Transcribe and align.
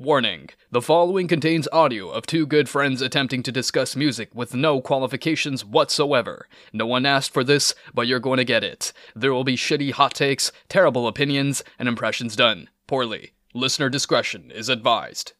Warning 0.00 0.50
the 0.70 0.80
following 0.80 1.26
contains 1.26 1.66
audio 1.72 2.08
of 2.08 2.24
two 2.24 2.46
good 2.46 2.68
friends 2.68 3.02
attempting 3.02 3.42
to 3.42 3.50
discuss 3.50 3.96
music 3.96 4.32
with 4.32 4.54
no 4.54 4.80
qualifications 4.80 5.64
whatsoever. 5.64 6.46
No 6.72 6.86
one 6.86 7.04
asked 7.04 7.34
for 7.34 7.42
this, 7.42 7.74
but 7.92 8.06
you're 8.06 8.20
going 8.20 8.36
to 8.36 8.44
get 8.44 8.62
it. 8.62 8.92
There 9.16 9.34
will 9.34 9.42
be 9.42 9.56
shitty 9.56 9.90
hot 9.90 10.14
takes, 10.14 10.52
terrible 10.68 11.08
opinions, 11.08 11.64
and 11.80 11.88
impressions 11.88 12.36
done 12.36 12.68
poorly. 12.86 13.32
Listener 13.54 13.88
discretion 13.88 14.52
is 14.52 14.68
advised. 14.68 15.32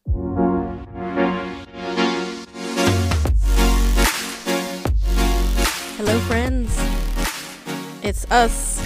Hello, 5.95 6.19
friends. 6.27 6.77
It's 8.03 8.29
us. 8.29 8.85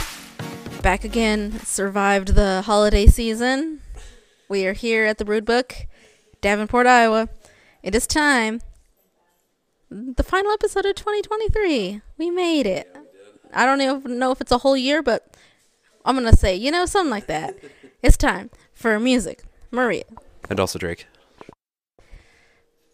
Back 0.84 1.04
again. 1.04 1.60
Survived 1.62 2.36
the 2.36 2.62
holiday 2.62 3.08
season. 3.08 3.80
We 4.54 4.68
are 4.68 4.74
here 4.74 5.06
at 5.06 5.18
the 5.18 5.26
Brood 5.26 5.46
Book, 5.46 5.88
Davenport, 6.40 6.86
Iowa. 6.86 7.28
It 7.82 7.96
is 7.96 8.06
time. 8.06 8.62
The 9.90 10.22
final 10.22 10.52
episode 10.52 10.86
of 10.86 10.94
2023. 10.94 12.02
We 12.20 12.30
made 12.30 12.68
it. 12.68 12.96
I 13.52 13.66
don't 13.66 13.82
even 13.82 14.20
know 14.20 14.32
if 14.32 14.42
it's 14.42 14.52
a 14.52 14.60
whole 14.60 14.78
year, 14.78 15.02
but 15.02 15.36
I'm 16.06 16.16
going 16.16 16.30
to 16.30 16.38
say, 16.38 16.56
you 16.56 16.70
know, 16.70 16.86
something 16.86 17.10
like 17.10 17.26
that. 17.26 17.56
It's 18.04 18.16
time 18.16 18.52
for 18.76 19.00
music. 19.00 19.42
Maria. 19.72 20.04
And 20.52 20.60
also 20.60 20.78
Drake. 20.78 21.08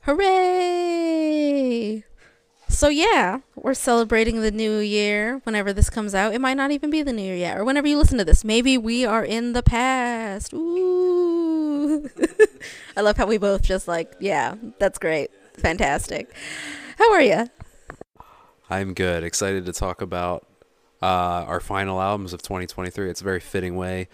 Hooray! 0.03 2.05
So 2.69 2.87
yeah, 2.87 3.39
we're 3.55 3.73
celebrating 3.73 4.39
the 4.39 4.51
new 4.51 4.77
year 4.77 5.41
whenever 5.43 5.73
this 5.73 5.89
comes 5.89 6.15
out. 6.15 6.33
It 6.33 6.39
might 6.39 6.53
not 6.53 6.71
even 6.71 6.89
be 6.89 7.03
the 7.03 7.11
new 7.11 7.23
year 7.23 7.35
yet, 7.35 7.57
or 7.57 7.65
whenever 7.65 7.87
you 7.87 7.97
listen 7.97 8.17
to 8.17 8.23
this. 8.23 8.45
Maybe 8.45 8.77
we 8.77 9.03
are 9.03 9.25
in 9.25 9.51
the 9.51 9.63
past. 9.63 10.53
Ooh. 10.53 11.38
I 12.97 13.01
love 13.01 13.17
how 13.17 13.25
we 13.25 13.37
both 13.37 13.63
just 13.63 13.87
like, 13.87 14.15
yeah, 14.19 14.55
that's 14.77 14.99
great. 14.99 15.31
Fantastic. 15.57 16.31
How 16.97 17.11
are 17.11 17.21
you? 17.21 17.47
I'm 18.69 18.93
good. 18.93 19.23
Excited 19.23 19.65
to 19.65 19.73
talk 19.73 20.01
about 20.01 20.45
uh, 21.01 21.45
our 21.47 21.59
final 21.59 22.01
albums 22.01 22.33
of 22.33 22.41
2023. 22.41 23.09
It's 23.09 23.21
a 23.21 23.23
very 23.23 23.39
fitting 23.39 23.75
way 23.75 24.07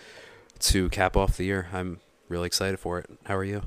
to 0.60 0.90
cap 0.90 1.18
off 1.18 1.38
the 1.38 1.44
year. 1.44 1.68
I'm 1.74 2.00
really 2.30 2.48
excited 2.48 2.80
for 2.80 3.00
it. 3.00 3.10
How 3.26 3.36
are 3.36 3.44
you? 3.44 3.64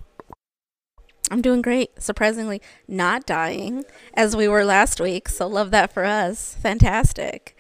I'm 1.31 1.43
doing 1.43 1.61
great. 1.61 2.01
Surprisingly, 2.01 2.63
not 2.87 3.27
dying 3.27 3.85
as 4.15 4.35
we 4.35 4.49
were 4.49 4.65
last 4.65 4.99
week. 4.99 5.29
So, 5.29 5.47
love 5.47 5.71
that 5.73 5.93
for 5.93 6.07
us. 6.07 6.57
Fantastic. 6.63 7.55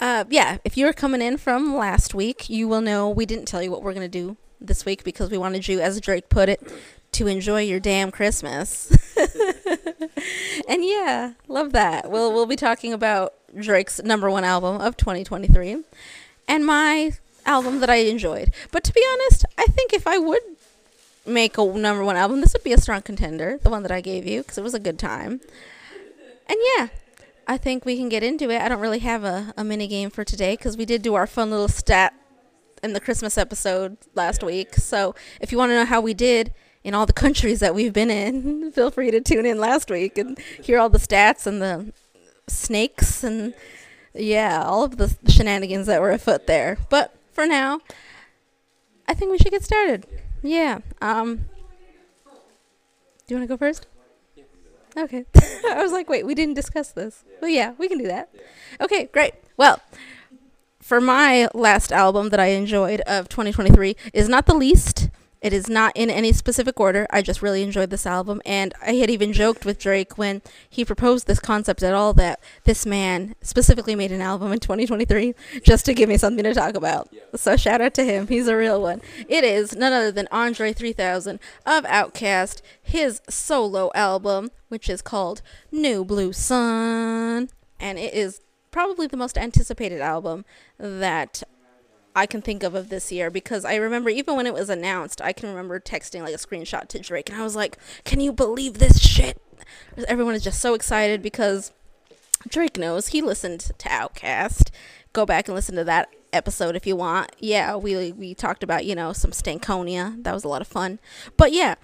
Uh, 0.00 0.24
yeah, 0.28 0.58
if 0.64 0.76
you're 0.76 0.92
coming 0.92 1.22
in 1.22 1.36
from 1.36 1.76
last 1.76 2.12
week, 2.12 2.50
you 2.50 2.66
will 2.66 2.80
know 2.80 3.08
we 3.08 3.24
didn't 3.24 3.46
tell 3.46 3.62
you 3.62 3.70
what 3.70 3.84
we're 3.84 3.94
going 3.94 4.10
to 4.10 4.18
do 4.18 4.36
this 4.66 4.84
week 4.84 5.04
because 5.04 5.30
we 5.30 5.38
wanted 5.38 5.68
you, 5.68 5.80
as 5.80 6.00
Drake 6.00 6.28
put 6.28 6.48
it, 6.48 6.62
to 7.12 7.26
enjoy 7.26 7.62
your 7.62 7.80
damn 7.80 8.10
Christmas. 8.10 8.90
and 10.68 10.84
yeah, 10.84 11.32
love 11.48 11.72
that. 11.72 12.10
We'll, 12.10 12.32
we'll 12.32 12.46
be 12.46 12.56
talking 12.56 12.92
about 12.92 13.34
Drake's 13.58 14.02
number 14.02 14.30
one 14.30 14.44
album 14.44 14.80
of 14.80 14.96
2023 14.96 15.82
and 16.48 16.66
my 16.66 17.12
album 17.46 17.80
that 17.80 17.90
I 17.90 17.96
enjoyed. 17.96 18.52
But 18.72 18.84
to 18.84 18.92
be 18.92 19.04
honest, 19.12 19.44
I 19.56 19.66
think 19.66 19.92
if 19.92 20.06
I 20.06 20.18
would 20.18 20.42
make 21.26 21.56
a 21.56 21.64
number 21.64 22.04
one 22.04 22.16
album, 22.16 22.40
this 22.40 22.52
would 22.52 22.64
be 22.64 22.72
a 22.72 22.78
strong 22.78 23.02
contender, 23.02 23.58
the 23.62 23.70
one 23.70 23.82
that 23.82 23.92
I 23.92 24.00
gave 24.00 24.26
you, 24.26 24.42
because 24.42 24.58
it 24.58 24.64
was 24.64 24.74
a 24.74 24.80
good 24.80 24.98
time. 24.98 25.40
And 26.46 26.58
yeah, 26.76 26.88
I 27.46 27.56
think 27.56 27.84
we 27.84 27.96
can 27.96 28.08
get 28.08 28.22
into 28.22 28.50
it. 28.50 28.60
I 28.60 28.68
don't 28.68 28.80
really 28.80 28.98
have 29.00 29.24
a, 29.24 29.54
a 29.56 29.64
mini 29.64 29.86
game 29.86 30.10
for 30.10 30.24
today 30.24 30.56
because 30.56 30.76
we 30.76 30.84
did 30.84 31.02
do 31.02 31.14
our 31.14 31.26
fun 31.26 31.50
little 31.50 31.68
stat 31.68 32.14
in 32.84 32.92
the 32.92 33.00
Christmas 33.00 33.38
episode 33.38 33.96
last 34.14 34.44
week. 34.44 34.74
So 34.74 35.14
if 35.40 35.50
you 35.50 35.58
want 35.58 35.70
to 35.70 35.74
know 35.74 35.84
how 35.86 36.02
we 36.02 36.12
did 36.12 36.52
in 36.84 36.94
all 36.94 37.06
the 37.06 37.12
countries 37.24 37.60
that 37.60 37.74
we've 37.74 37.92
been 37.92 38.10
in, 38.10 38.70
feel 38.74 38.90
free 38.90 39.10
to 39.10 39.20
tune 39.20 39.46
in 39.46 39.58
last 39.58 39.90
week 39.90 40.18
and 40.18 40.38
hear 40.62 40.78
all 40.78 40.90
the 40.90 40.98
stats 40.98 41.46
and 41.46 41.60
the 41.60 41.92
snakes 42.46 43.24
and 43.24 43.54
yeah, 44.12 44.62
all 44.62 44.84
of 44.84 44.98
the 44.98 45.16
shenanigans 45.26 45.86
that 45.86 46.00
were 46.00 46.12
afoot 46.12 46.46
there. 46.46 46.78
But 46.90 47.16
for 47.32 47.46
now, 47.46 47.80
I 49.08 49.14
think 49.14 49.32
we 49.32 49.38
should 49.38 49.50
get 49.50 49.64
started. 49.64 50.06
Yeah. 50.42 50.80
Um. 51.00 51.46
Do 53.26 53.34
you 53.34 53.36
want 53.36 53.48
to 53.48 53.52
go 53.52 53.56
first? 53.56 53.86
Okay. 54.96 55.24
I 55.34 55.82
was 55.82 55.90
like, 55.90 56.08
wait, 56.08 56.24
we 56.24 56.34
didn't 56.34 56.54
discuss 56.54 56.92
this. 56.92 57.24
Well, 57.40 57.50
yeah, 57.50 57.72
we 57.78 57.88
can 57.88 57.98
do 57.98 58.06
that. 58.06 58.28
Okay, 58.80 59.08
great. 59.12 59.34
Well, 59.56 59.80
for 60.84 61.00
my 61.00 61.48
last 61.54 61.90
album 61.90 62.28
that 62.28 62.38
I 62.38 62.48
enjoyed 62.48 63.00
of 63.06 63.26
2023 63.30 63.96
is 64.12 64.28
not 64.28 64.44
the 64.44 64.54
least. 64.54 65.08
It 65.40 65.54
is 65.54 65.66
not 65.66 65.92
in 65.94 66.10
any 66.10 66.30
specific 66.30 66.78
order. 66.78 67.06
I 67.08 67.22
just 67.22 67.40
really 67.40 67.62
enjoyed 67.62 67.88
this 67.88 68.04
album. 68.04 68.42
And 68.44 68.74
I 68.82 68.96
had 68.96 69.08
even 69.08 69.32
joked 69.32 69.64
with 69.64 69.78
Drake 69.78 70.18
when 70.18 70.42
he 70.68 70.84
proposed 70.84 71.26
this 71.26 71.40
concept 71.40 71.82
at 71.82 71.94
all 71.94 72.12
that 72.14 72.38
this 72.64 72.84
man 72.84 73.34
specifically 73.40 73.94
made 73.94 74.12
an 74.12 74.20
album 74.20 74.52
in 74.52 74.60
2023 74.60 75.34
just 75.62 75.86
to 75.86 75.94
give 75.94 76.10
me 76.10 76.18
something 76.18 76.44
to 76.44 76.52
talk 76.52 76.74
about. 76.74 77.08
So 77.34 77.56
shout 77.56 77.80
out 77.80 77.94
to 77.94 78.04
him. 78.04 78.26
He's 78.26 78.46
a 78.46 78.56
real 78.56 78.82
one. 78.82 79.00
It 79.26 79.42
is 79.42 79.74
none 79.74 79.94
other 79.94 80.12
than 80.12 80.28
Andre 80.30 80.74
3000 80.74 81.40
of 81.64 81.84
Outkast, 81.84 82.60
his 82.82 83.22
solo 83.30 83.90
album, 83.94 84.50
which 84.68 84.90
is 84.90 85.00
called 85.00 85.40
New 85.72 86.04
Blue 86.04 86.34
Sun. 86.34 87.48
And 87.80 87.98
it 87.98 88.12
is 88.12 88.40
probably 88.74 89.06
the 89.06 89.16
most 89.16 89.38
anticipated 89.38 90.00
album 90.00 90.44
that 90.78 91.44
I 92.16 92.26
can 92.26 92.42
think 92.42 92.64
of 92.64 92.74
of 92.74 92.88
this 92.88 93.12
year 93.12 93.30
because 93.30 93.64
I 93.64 93.76
remember 93.76 94.10
even 94.10 94.34
when 94.34 94.48
it 94.48 94.52
was 94.52 94.68
announced, 94.68 95.22
I 95.22 95.32
can 95.32 95.48
remember 95.48 95.78
texting 95.78 96.22
like 96.22 96.34
a 96.34 96.38
screenshot 96.38 96.88
to 96.88 96.98
Drake 96.98 97.30
and 97.30 97.40
I 97.40 97.44
was 97.44 97.54
like, 97.54 97.78
"Can 98.04 98.18
you 98.18 98.32
believe 98.32 98.78
this 98.78 99.00
shit?" 99.00 99.40
Everyone 100.08 100.34
is 100.34 100.42
just 100.42 100.60
so 100.60 100.74
excited 100.74 101.22
because 101.22 101.70
Drake 102.48 102.76
knows 102.76 103.08
he 103.08 103.22
listened 103.22 103.60
to 103.60 103.88
Outkast. 103.88 104.70
Go 105.12 105.24
back 105.24 105.46
and 105.46 105.54
listen 105.54 105.76
to 105.76 105.84
that 105.84 106.08
episode 106.32 106.74
if 106.74 106.84
you 106.84 106.96
want. 106.96 107.30
Yeah, 107.38 107.76
we 107.76 108.10
we 108.10 108.34
talked 108.34 108.64
about, 108.64 108.84
you 108.84 108.96
know, 108.96 109.12
some 109.12 109.30
Stankonia. 109.30 110.20
That 110.24 110.34
was 110.34 110.42
a 110.42 110.48
lot 110.48 110.62
of 110.62 110.66
fun. 110.66 110.98
But 111.36 111.52
yeah, 111.52 111.76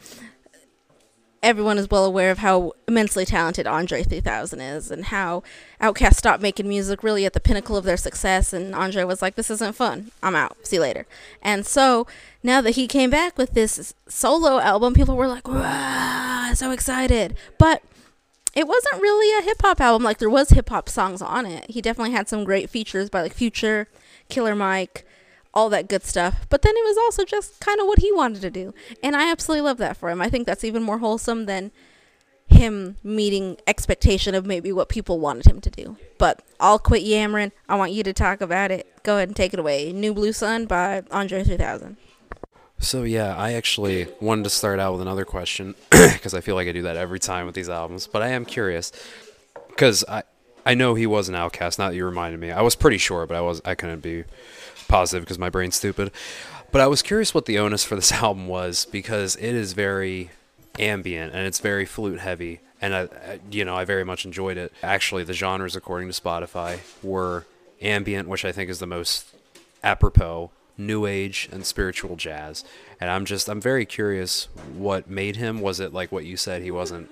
everyone 1.42 1.78
is 1.78 1.90
well 1.90 2.04
aware 2.04 2.30
of 2.30 2.38
how 2.38 2.72
immensely 2.86 3.24
talented 3.24 3.66
Andre 3.66 4.02
3000 4.02 4.60
is 4.60 4.90
and 4.90 5.06
how 5.06 5.42
Outkast 5.80 6.16
stopped 6.16 6.42
making 6.42 6.68
music 6.68 7.02
really 7.02 7.24
at 7.24 7.32
the 7.32 7.40
pinnacle 7.40 7.76
of 7.76 7.84
their 7.84 7.96
success 7.96 8.52
and 8.52 8.74
Andre 8.74 9.04
was 9.04 9.22
like 9.22 9.36
this 9.36 9.50
isn't 9.50 9.74
fun. 9.74 10.10
I'm 10.22 10.36
out. 10.36 10.56
See 10.66 10.76
you 10.76 10.82
later. 10.82 11.06
And 11.40 11.66
so 11.66 12.06
now 12.42 12.60
that 12.60 12.72
he 12.72 12.86
came 12.86 13.10
back 13.10 13.38
with 13.38 13.52
this 13.52 13.94
solo 14.06 14.60
album, 14.60 14.92
people 14.94 15.16
were 15.16 15.28
like, 15.28 15.48
"Wow, 15.48 16.52
so 16.54 16.70
excited." 16.72 17.36
But 17.58 17.82
it 18.54 18.66
wasn't 18.66 19.00
really 19.00 19.38
a 19.38 19.42
hip 19.42 19.62
hop 19.62 19.80
album 19.80 20.02
like 20.02 20.18
there 20.18 20.30
was 20.30 20.50
hip 20.50 20.68
hop 20.68 20.88
songs 20.88 21.22
on 21.22 21.46
it. 21.46 21.70
He 21.70 21.80
definitely 21.80 22.12
had 22.12 22.28
some 22.28 22.44
great 22.44 22.68
features 22.68 23.08
by 23.08 23.22
like 23.22 23.32
Future, 23.32 23.88
Killer 24.28 24.54
Mike, 24.54 25.06
all 25.52 25.68
that 25.70 25.88
good 25.88 26.04
stuff. 26.04 26.46
But 26.48 26.62
then 26.62 26.74
it 26.76 26.84
was 26.84 26.96
also 26.96 27.24
just 27.24 27.60
kind 27.60 27.80
of 27.80 27.86
what 27.86 27.98
he 28.00 28.12
wanted 28.12 28.42
to 28.42 28.50
do. 28.50 28.74
And 29.02 29.16
I 29.16 29.30
absolutely 29.30 29.62
love 29.62 29.78
that 29.78 29.96
for 29.96 30.10
him. 30.10 30.20
I 30.20 30.28
think 30.28 30.46
that's 30.46 30.64
even 30.64 30.82
more 30.82 30.98
wholesome 30.98 31.46
than 31.46 31.72
him 32.46 32.96
meeting 33.02 33.56
expectation 33.66 34.34
of 34.34 34.44
maybe 34.44 34.72
what 34.72 34.88
people 34.88 35.20
wanted 35.20 35.46
him 35.46 35.60
to 35.60 35.70
do. 35.70 35.96
But 36.18 36.42
I'll 36.58 36.78
quit 36.78 37.02
yammering. 37.02 37.52
I 37.68 37.76
want 37.76 37.92
you 37.92 38.02
to 38.02 38.12
talk 38.12 38.40
about 38.40 38.70
it. 38.70 39.02
Go 39.02 39.16
ahead 39.16 39.28
and 39.28 39.36
take 39.36 39.54
it 39.54 39.60
away. 39.60 39.92
New 39.92 40.12
Blue 40.12 40.32
Sun 40.32 40.66
by 40.66 41.02
Andre 41.10 41.44
3000. 41.44 41.96
So 42.78 43.02
yeah, 43.02 43.36
I 43.36 43.52
actually 43.52 44.08
wanted 44.20 44.44
to 44.44 44.50
start 44.50 44.80
out 44.80 44.92
with 44.92 45.02
another 45.02 45.24
question 45.24 45.74
because 45.90 46.34
I 46.34 46.40
feel 46.40 46.54
like 46.54 46.66
I 46.66 46.72
do 46.72 46.82
that 46.82 46.96
every 46.96 47.20
time 47.20 47.46
with 47.46 47.54
these 47.54 47.68
albums. 47.68 48.06
But 48.06 48.22
I 48.22 48.28
am 48.28 48.44
curious 48.44 48.90
because 49.68 50.04
I 50.08 50.22
I 50.65 50.75
know 50.75 50.94
he 50.94 51.06
was 51.06 51.28
an 51.28 51.34
outcast. 51.34 51.78
Not 51.78 51.91
that 51.91 51.97
you 51.97 52.04
reminded 52.04 52.41
me. 52.41 52.50
I 52.50 52.62
was 52.62 52.75
pretty 52.75 52.98
sure, 52.98 53.26
but 53.26 53.37
I 53.37 53.41
was 53.41 53.60
I 53.65 53.75
couldn't 53.75 54.00
be 54.00 54.25
positive 54.88 55.25
because 55.25 55.38
my 55.38 55.50
brain's 55.50 55.76
stupid. 55.76 56.10
But 56.72 56.81
I 56.81 56.87
was 56.87 57.03
curious 57.03 57.34
what 57.34 57.47
the 57.47 57.59
onus 57.59 57.84
for 57.84 57.97
this 57.97 58.12
album 58.22 58.48
was 58.48 58.87
because 58.87 59.37
it 59.37 59.54
is 59.54 59.72
very 59.72 60.31
ambient 60.78 61.34
and 61.34 61.47
it's 61.47 61.59
very 61.59 61.84
flute 61.84 62.21
heavy 62.21 62.60
and 62.80 62.95
I, 62.95 63.01
I, 63.01 63.41
you 63.51 63.65
know 63.65 63.77
I 63.77 63.84
very 63.84 64.04
much 64.04 64.24
enjoyed 64.24 64.57
it. 64.57 64.72
Actually, 64.83 65.24
the 65.24 65.33
genres 65.33 65.77
according 65.77 66.10
to 66.10 66.21
Spotify 66.21 66.80
were 67.03 67.47
ambient, 67.80 68.28
which 68.28 68.45
I 68.45 68.53
think 68.53 68.71
is 68.71 68.78
the 68.78 68.86
most 68.86 69.27
apropos, 69.83 70.51
new 70.77 71.06
age 71.06 71.48
and 71.53 71.65
spiritual 71.65 72.16
jazz. 72.16 72.65
And 73.01 73.10
I'm 73.10 73.24
just 73.24 73.48
I'm 73.48 73.60
very 73.60 73.84
curious 73.84 74.48
what 74.74 75.10
made 75.10 75.36
him 75.36 75.60
was 75.60 75.80
it 75.80 75.92
like 75.92 76.10
what 76.10 76.24
you 76.24 76.36
said 76.36 76.63
he 76.63 76.71
wasn't 76.71 77.10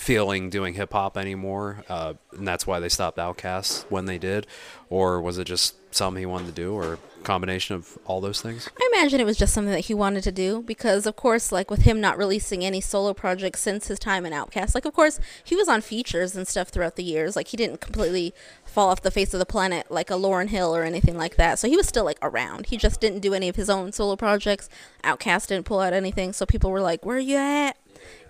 feeling 0.00 0.48
doing 0.48 0.72
hip 0.72 0.94
hop 0.94 1.18
anymore, 1.18 1.84
uh, 1.90 2.14
and 2.32 2.48
that's 2.48 2.66
why 2.66 2.80
they 2.80 2.88
stopped 2.88 3.18
Outkast 3.18 3.84
when 3.90 4.06
they 4.06 4.16
did, 4.16 4.46
or 4.88 5.20
was 5.20 5.36
it 5.36 5.44
just 5.44 5.74
something 5.94 6.22
he 6.22 6.26
wanted 6.26 6.46
to 6.46 6.52
do, 6.52 6.72
or 6.72 6.98
combination 7.22 7.76
of 7.76 7.98
all 8.06 8.22
those 8.22 8.40
things? 8.40 8.70
I 8.80 8.90
imagine 8.94 9.20
it 9.20 9.26
was 9.26 9.36
just 9.36 9.52
something 9.52 9.74
that 9.74 9.80
he 9.80 9.94
wanted 9.94 10.22
to 10.24 10.32
do 10.32 10.62
because, 10.62 11.04
of 11.04 11.16
course, 11.16 11.52
like 11.52 11.70
with 11.70 11.82
him 11.82 12.00
not 12.00 12.16
releasing 12.16 12.64
any 12.64 12.80
solo 12.80 13.12
projects 13.12 13.60
since 13.60 13.88
his 13.88 13.98
time 13.98 14.24
in 14.24 14.32
Outkast, 14.32 14.74
like 14.74 14.86
of 14.86 14.94
course 14.94 15.20
he 15.44 15.54
was 15.54 15.68
on 15.68 15.82
features 15.82 16.34
and 16.34 16.48
stuff 16.48 16.70
throughout 16.70 16.96
the 16.96 17.04
years. 17.04 17.36
Like 17.36 17.48
he 17.48 17.58
didn't 17.58 17.82
completely 17.82 18.32
fall 18.64 18.88
off 18.88 19.02
the 19.02 19.10
face 19.10 19.34
of 19.34 19.38
the 19.38 19.44
planet 19.44 19.90
like 19.90 20.10
a 20.10 20.14
Lauryn 20.14 20.48
Hill 20.48 20.74
or 20.74 20.82
anything 20.82 21.18
like 21.18 21.36
that. 21.36 21.58
So 21.58 21.68
he 21.68 21.76
was 21.76 21.86
still 21.86 22.06
like 22.06 22.18
around. 22.22 22.66
He 22.66 22.78
just 22.78 23.02
didn't 23.02 23.20
do 23.20 23.34
any 23.34 23.50
of 23.50 23.56
his 23.56 23.68
own 23.68 23.92
solo 23.92 24.16
projects. 24.16 24.70
Outkast 25.04 25.48
didn't 25.48 25.66
pull 25.66 25.80
out 25.80 25.92
anything, 25.92 26.32
so 26.32 26.46
people 26.46 26.70
were 26.70 26.80
like, 26.80 27.04
"Where 27.04 27.18
are 27.18 27.20
you 27.20 27.36
at?" 27.36 27.76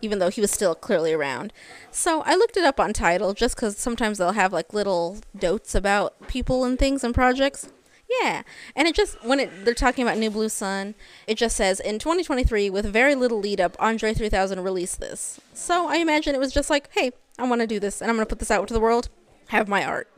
Even 0.02 0.19
though 0.19 0.31
he 0.31 0.41
was 0.41 0.50
still 0.50 0.75
clearly 0.75 1.12
around. 1.12 1.52
So 1.91 2.23
I 2.23 2.35
looked 2.35 2.56
it 2.56 2.64
up 2.64 2.81
on 2.81 2.93
Tidal 2.93 3.35
just 3.35 3.56
because 3.56 3.76
sometimes 3.76 4.19
they'll 4.19 4.32
have 4.32 4.52
like 4.52 4.73
little 4.73 5.19
dotes 5.37 5.75
about 5.75 6.29
people 6.29 6.64
and 6.64 6.79
things 6.79 7.05
and 7.05 7.14
projects. 7.14 7.69
Yeah, 8.20 8.43
and 8.75 8.88
it 8.88 8.94
just 8.94 9.25
when 9.25 9.38
it 9.38 9.64
they're 9.64 9.75
talking 9.75 10.02
about 10.02 10.19
New 10.19 10.31
Blue 10.31 10.49
Sun, 10.49 10.97
it 11.29 11.37
just 11.37 11.56
says 11.56 11.79
in 11.79 12.00
2023 12.00 12.69
with 12.69 12.87
very 12.87 13.14
little 13.14 13.38
lead 13.38 13.61
up, 13.61 13.76
Andre 13.79 14.12
3000 14.12 14.61
released 14.64 15.00
this. 15.00 15.41
So 15.55 15.87
I 15.88 15.97
imagine 15.97 16.35
it 16.35 16.38
was 16.38 16.52
just 16.52 16.70
like, 16.70 16.88
hey, 16.93 17.12
I 17.38 17.47
want 17.47 17.61
to 17.61 17.69
do 17.69 17.79
this 17.79 18.00
and 18.00 18.11
I'm 18.11 18.17
gonna 18.17 18.26
put 18.26 18.41
this 18.41 18.50
out 18.50 18.67
to 18.67 18.75
the 18.75 18.81
world, 18.81 19.08
have 19.49 19.69
my 19.69 19.85
art, 19.85 20.08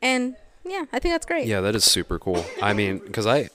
and 0.00 0.36
yeah, 0.64 0.84
I 0.92 0.98
think 0.98 1.14
that's 1.14 1.26
great. 1.26 1.46
Yeah, 1.46 1.60
that 1.60 1.74
is 1.74 1.84
super 1.84 2.18
cool. 2.18 2.44
I 2.60 2.72
mean, 2.72 2.98
because 2.98 3.26
I, 3.26 3.50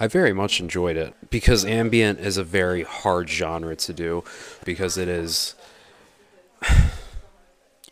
I 0.00 0.06
very 0.06 0.32
much 0.32 0.60
enjoyed 0.60 0.96
it 0.96 1.14
because 1.30 1.64
ambient 1.64 2.18
is 2.20 2.36
a 2.36 2.44
very 2.44 2.82
hard 2.82 3.28
genre 3.28 3.76
to 3.76 3.92
do 3.92 4.24
because 4.64 4.96
it 4.96 5.08
is. 5.08 5.54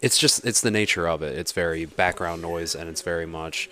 It's 0.00 0.19
just 0.19 0.44
it's 0.44 0.60
the 0.60 0.72
nature 0.72 1.06
of 1.06 1.22
it. 1.22 1.38
It's 1.38 1.52
very 1.52 1.84
background 1.84 2.43
noise 2.43 2.75
and 2.75 2.90
it's 2.90 3.02
very 3.02 3.25
much 3.25 3.70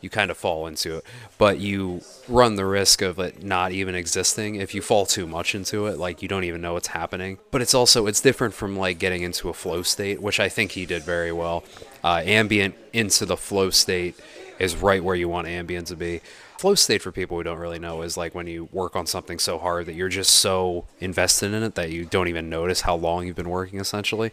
you 0.00 0.10
kind 0.10 0.30
of 0.30 0.36
fall 0.36 0.66
into 0.66 0.96
it, 0.96 1.04
but 1.38 1.58
you 1.58 2.02
run 2.28 2.56
the 2.56 2.64
risk 2.64 3.02
of 3.02 3.18
it 3.18 3.42
not 3.42 3.72
even 3.72 3.94
existing 3.94 4.56
if 4.56 4.74
you 4.74 4.82
fall 4.82 5.06
too 5.06 5.26
much 5.26 5.54
into 5.54 5.86
it. 5.86 5.98
Like 5.98 6.22
you 6.22 6.28
don't 6.28 6.42
even 6.42 6.60
know 6.60 6.74
what's 6.74 6.88
happening. 6.88 7.38
But 7.50 7.62
it's 7.62 7.74
also 7.74 8.06
it's 8.06 8.20
different 8.20 8.54
from 8.54 8.76
like 8.76 8.98
getting 8.98 9.22
into 9.22 9.48
a 9.48 9.52
flow 9.52 9.82
state, 9.82 10.20
which 10.20 10.40
I 10.40 10.48
think 10.48 10.72
he 10.72 10.86
did 10.86 11.02
very 11.02 11.32
well. 11.32 11.64
Uh, 12.02 12.22
ambient 12.24 12.74
into 12.92 13.24
the 13.24 13.36
flow 13.36 13.70
state 13.70 14.16
is 14.58 14.76
right 14.76 15.02
where 15.02 15.16
you 15.16 15.28
want 15.28 15.46
ambient 15.46 15.86
to 15.88 15.96
be. 15.96 16.20
Flow 16.58 16.74
state 16.74 17.02
for 17.02 17.12
people 17.12 17.36
who 17.36 17.44
don't 17.44 17.58
really 17.58 17.78
know 17.78 18.02
is 18.02 18.16
like 18.16 18.34
when 18.34 18.48
you 18.48 18.68
work 18.72 18.96
on 18.96 19.06
something 19.06 19.38
so 19.38 19.58
hard 19.58 19.86
that 19.86 19.94
you're 19.94 20.08
just 20.08 20.34
so 20.34 20.86
invested 20.98 21.54
in 21.54 21.62
it 21.62 21.76
that 21.76 21.92
you 21.92 22.04
don't 22.04 22.26
even 22.26 22.50
notice 22.50 22.80
how 22.80 22.96
long 22.96 23.24
you've 23.26 23.36
been 23.36 23.48
working 23.48 23.78
essentially. 23.78 24.32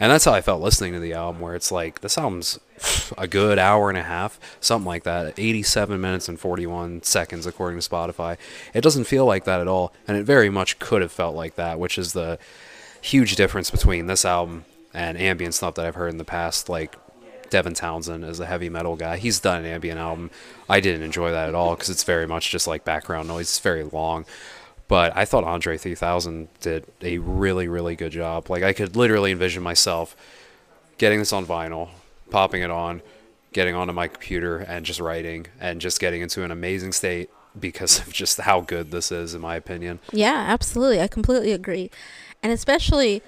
And 0.00 0.10
that's 0.10 0.24
how 0.24 0.32
I 0.32 0.40
felt 0.40 0.62
listening 0.62 0.94
to 0.94 0.98
the 0.98 1.12
album 1.12 1.42
where 1.42 1.54
it's 1.54 1.70
like 1.70 2.00
this 2.00 2.16
album's 2.16 2.58
a 3.18 3.26
good 3.26 3.58
hour 3.58 3.90
and 3.90 3.98
a 3.98 4.02
half, 4.02 4.40
something 4.60 4.86
like 4.86 5.02
that, 5.02 5.38
87 5.38 6.00
minutes 6.00 6.26
and 6.26 6.40
41 6.40 7.02
seconds 7.02 7.44
according 7.44 7.78
to 7.78 7.86
Spotify. 7.86 8.38
It 8.72 8.80
doesn't 8.80 9.04
feel 9.04 9.26
like 9.26 9.44
that 9.44 9.60
at 9.60 9.68
all, 9.68 9.92
and 10.06 10.16
it 10.16 10.24
very 10.24 10.48
much 10.48 10.78
could 10.78 11.02
have 11.02 11.12
felt 11.12 11.36
like 11.36 11.56
that, 11.56 11.78
which 11.78 11.98
is 11.98 12.14
the 12.14 12.38
huge 13.02 13.36
difference 13.36 13.70
between 13.70 14.06
this 14.06 14.24
album 14.24 14.64
and 14.94 15.18
ambient 15.18 15.52
stuff 15.52 15.74
that 15.74 15.84
I've 15.84 15.96
heard 15.96 16.10
in 16.10 16.16
the 16.16 16.24
past 16.24 16.70
like 16.70 16.96
Devin 17.50 17.74
Townsend 17.74 18.24
is 18.24 18.40
a 18.40 18.46
heavy 18.46 18.68
metal 18.68 18.96
guy. 18.96 19.16
He's 19.16 19.40
done 19.40 19.64
an 19.64 19.66
ambient 19.66 19.98
album. 19.98 20.30
I 20.68 20.80
didn't 20.80 21.02
enjoy 21.02 21.30
that 21.30 21.48
at 21.48 21.54
all 21.54 21.74
because 21.74 21.90
it's 21.90 22.04
very 22.04 22.26
much 22.26 22.50
just 22.50 22.66
like 22.66 22.84
background 22.84 23.28
noise. 23.28 23.46
It's 23.46 23.58
very 23.58 23.84
long. 23.84 24.24
But 24.88 25.14
I 25.16 25.26
thought 25.26 25.44
Andre 25.44 25.76
3000 25.76 26.48
did 26.60 26.86
a 27.02 27.18
really, 27.18 27.68
really 27.68 27.94
good 27.94 28.12
job. 28.12 28.48
Like, 28.48 28.62
I 28.62 28.72
could 28.72 28.96
literally 28.96 29.32
envision 29.32 29.62
myself 29.62 30.16
getting 30.96 31.18
this 31.18 31.32
on 31.32 31.44
vinyl, 31.44 31.90
popping 32.30 32.62
it 32.62 32.70
on, 32.70 33.02
getting 33.52 33.74
onto 33.74 33.92
my 33.92 34.08
computer, 34.08 34.58
and 34.58 34.86
just 34.86 34.98
writing 34.98 35.46
and 35.60 35.80
just 35.80 36.00
getting 36.00 36.22
into 36.22 36.42
an 36.42 36.50
amazing 36.50 36.92
state 36.92 37.28
because 37.58 37.98
of 37.98 38.12
just 38.12 38.40
how 38.40 38.62
good 38.62 38.90
this 38.90 39.12
is, 39.12 39.34
in 39.34 39.42
my 39.42 39.56
opinion. 39.56 40.00
Yeah, 40.10 40.46
absolutely. 40.48 41.00
I 41.02 41.06
completely 41.06 41.52
agree. 41.52 41.90
And 42.42 42.50
especially 42.50 43.22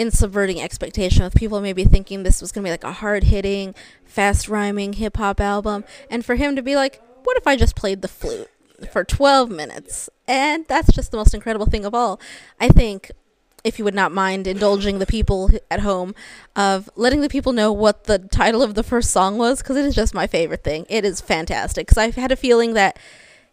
in 0.00 0.10
subverting 0.10 0.58
expectation 0.58 1.24
with 1.24 1.34
people 1.34 1.60
maybe 1.60 1.84
thinking 1.84 2.22
this 2.22 2.40
was 2.40 2.52
going 2.52 2.64
to 2.64 2.68
be 2.68 2.70
like 2.70 2.84
a 2.84 2.92
hard 2.92 3.24
hitting, 3.24 3.74
fast 4.02 4.48
rhyming 4.48 4.94
hip 4.94 5.18
hop 5.18 5.38
album. 5.42 5.84
And 6.08 6.24
for 6.24 6.36
him 6.36 6.56
to 6.56 6.62
be 6.62 6.74
like, 6.74 7.02
what 7.24 7.36
if 7.36 7.46
I 7.46 7.54
just 7.54 7.76
played 7.76 8.00
the 8.00 8.08
flute 8.08 8.48
for 8.90 9.04
12 9.04 9.50
minutes? 9.50 10.08
And 10.26 10.64
that's 10.68 10.90
just 10.90 11.10
the 11.10 11.18
most 11.18 11.34
incredible 11.34 11.66
thing 11.66 11.84
of 11.84 11.94
all. 11.94 12.18
I 12.58 12.68
think 12.68 13.10
if 13.62 13.78
you 13.78 13.84
would 13.84 13.94
not 13.94 14.10
mind 14.10 14.46
indulging 14.46 15.00
the 15.00 15.06
people 15.06 15.50
at 15.70 15.80
home 15.80 16.14
of 16.56 16.88
letting 16.96 17.20
the 17.20 17.28
people 17.28 17.52
know 17.52 17.70
what 17.70 18.04
the 18.04 18.20
title 18.20 18.62
of 18.62 18.76
the 18.76 18.82
first 18.82 19.10
song 19.10 19.36
was 19.36 19.58
because 19.58 19.76
it 19.76 19.84
is 19.84 19.94
just 19.94 20.14
my 20.14 20.26
favorite 20.26 20.64
thing. 20.64 20.86
It 20.88 21.04
is 21.04 21.20
fantastic 21.20 21.86
because 21.86 21.98
I've 21.98 22.14
had 22.14 22.32
a 22.32 22.36
feeling 22.36 22.72
that 22.72 22.98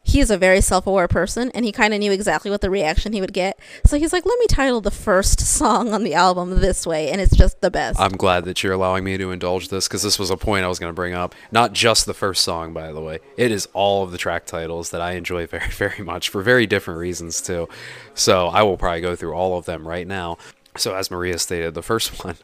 he 0.07 0.21
is 0.21 0.31
a 0.31 0.37
very 0.37 0.61
self-aware 0.61 1.09
person 1.09 1.51
and 1.53 1.65
he 1.65 1.71
kind 1.73 1.93
of 1.93 1.99
knew 1.99 2.13
exactly 2.13 2.49
what 2.49 2.61
the 2.61 2.69
reaction 2.69 3.11
he 3.11 3.19
would 3.19 3.33
get. 3.33 3.59
So 3.85 3.97
he's 3.97 4.13
like 4.13 4.25
let 4.25 4.39
me 4.39 4.47
title 4.47 4.79
the 4.79 4.89
first 4.89 5.39
song 5.45 5.93
on 5.93 6.05
the 6.05 6.13
album 6.13 6.61
this 6.61 6.87
way 6.87 7.11
and 7.11 7.19
it's 7.19 7.35
just 7.35 7.59
the 7.59 7.69
best. 7.69 7.99
I'm 7.99 8.15
glad 8.15 8.45
that 8.45 8.63
you're 8.63 8.71
allowing 8.71 9.03
me 9.03 9.17
to 9.17 9.31
indulge 9.31 9.67
this 9.67 9.85
because 9.87 10.03
this 10.03 10.17
was 10.17 10.29
a 10.29 10.37
point 10.37 10.63
i 10.63 10.69
was 10.69 10.79
going 10.79 10.89
to 10.89 10.95
bring 10.95 11.13
up. 11.13 11.35
Not 11.51 11.73
just 11.73 12.05
the 12.05 12.13
first 12.13 12.41
song 12.43 12.71
by 12.71 12.93
the 12.93 13.01
way. 13.01 13.19
It 13.35 13.51
is 13.51 13.67
all 13.73 14.03
of 14.03 14.11
the 14.11 14.17
track 14.17 14.45
titles 14.45 14.91
that 14.91 15.01
i 15.01 15.11
enjoy 15.11 15.45
very 15.47 15.69
very 15.69 16.03
much 16.03 16.29
for 16.29 16.41
very 16.41 16.65
different 16.65 17.01
reasons 17.01 17.41
too. 17.41 17.67
So 18.13 18.47
i 18.47 18.63
will 18.63 18.77
probably 18.77 19.01
go 19.01 19.15
through 19.15 19.33
all 19.33 19.57
of 19.57 19.65
them 19.65 19.85
right 19.85 20.07
now. 20.07 20.37
So 20.77 20.95
as 20.95 21.11
maria 21.11 21.37
stated 21.37 21.73
the 21.73 21.83
first 21.83 22.23
one 22.23 22.37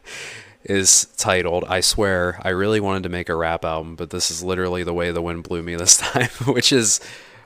is 0.64 1.06
titled 1.16 1.64
I 1.64 1.80
swear 1.80 2.38
I 2.42 2.50
really 2.50 2.80
wanted 2.80 3.04
to 3.04 3.08
make 3.08 3.30
a 3.30 3.34
rap 3.34 3.64
album 3.64 3.96
but 3.96 4.10
this 4.10 4.30
is 4.30 4.42
literally 4.42 4.82
the 4.82 4.94
way 4.94 5.10
the 5.12 5.22
wind 5.22 5.44
blew 5.44 5.62
me 5.62 5.76
this 5.76 5.96
time 5.96 6.28
which 6.44 6.70
is 6.70 7.00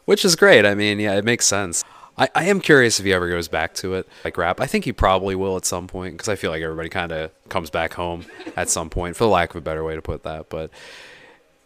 which 0.09 0.25
is 0.25 0.37
great. 0.37 0.65
I 0.65 0.75
mean, 0.75 0.99
yeah, 0.99 1.17
it 1.17 1.25
makes 1.27 1.45
sense. 1.45 1.85
I, 2.17 2.31
I 2.35 2.45
am 2.47 2.63
curious 2.63 2.99
if 2.99 3.05
he 3.05 3.13
ever 3.13 3.29
goes 3.29 3.47
back 3.47 3.75
to 3.75 3.93
it, 3.93 4.09
like 4.25 4.39
rap. 4.39 4.59
I 4.59 4.67
think 4.67 4.87
he 4.87 4.93
probably 4.93 5.35
will 5.35 5.55
at 5.59 5.67
some 5.67 5.87
point 5.87 6.15
because 6.15 6.31
I 6.31 6.35
feel 6.35 6.51
like 6.51 6.63
everybody 6.63 6.89
kind 6.89 7.13
of 7.13 7.31
comes 7.51 7.69
back 7.69 7.93
home 7.93 8.25
at 8.57 8.71
some 8.71 8.89
point, 8.89 9.17
for 9.17 9.27
lack 9.27 9.51
of 9.51 9.57
a 9.57 9.61
better 9.61 9.85
way 9.85 9.95
to 9.97 10.01
put 10.01 10.23
that. 10.23 10.49
But 10.49 10.71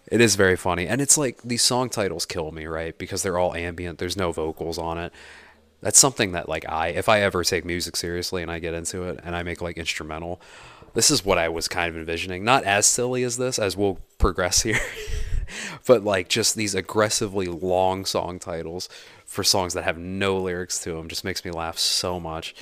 it 0.08 0.20
is 0.20 0.34
very 0.34 0.56
funny, 0.56 0.88
and 0.88 1.00
it's 1.00 1.16
like 1.16 1.40
these 1.42 1.62
song 1.62 1.88
titles 1.88 2.26
kill 2.26 2.50
me, 2.50 2.66
right? 2.66 2.98
Because 2.98 3.22
they're 3.22 3.38
all 3.38 3.54
ambient. 3.54 4.00
There's 4.00 4.16
no 4.16 4.32
vocals 4.32 4.76
on 4.76 4.98
it. 4.98 5.12
That's 5.80 6.00
something 6.00 6.32
that 6.32 6.48
like 6.48 6.68
I, 6.68 6.88
if 6.88 7.08
I 7.08 7.20
ever 7.20 7.44
take 7.44 7.64
music 7.64 7.94
seriously 7.94 8.42
and 8.42 8.50
I 8.50 8.58
get 8.58 8.74
into 8.74 9.04
it 9.04 9.20
and 9.22 9.36
I 9.36 9.44
make 9.44 9.62
like 9.62 9.76
instrumental, 9.76 10.40
this 10.94 11.12
is 11.12 11.24
what 11.24 11.38
I 11.38 11.48
was 11.48 11.68
kind 11.68 11.88
of 11.88 11.96
envisioning. 11.96 12.42
Not 12.42 12.64
as 12.64 12.86
silly 12.86 13.22
as 13.22 13.36
this, 13.36 13.60
as 13.60 13.76
we'll 13.76 14.00
progress 14.18 14.62
here. 14.64 14.80
But 15.86 16.04
like 16.04 16.28
just 16.28 16.56
these 16.56 16.74
aggressively 16.74 17.46
long 17.46 18.04
song 18.04 18.38
titles 18.38 18.88
for 19.24 19.42
songs 19.42 19.74
that 19.74 19.84
have 19.84 19.98
no 19.98 20.38
lyrics 20.38 20.78
to 20.80 20.92
them 20.92 21.08
just 21.08 21.24
makes 21.24 21.44
me 21.44 21.50
laugh 21.50 21.78
so 21.78 22.20
much. 22.20 22.54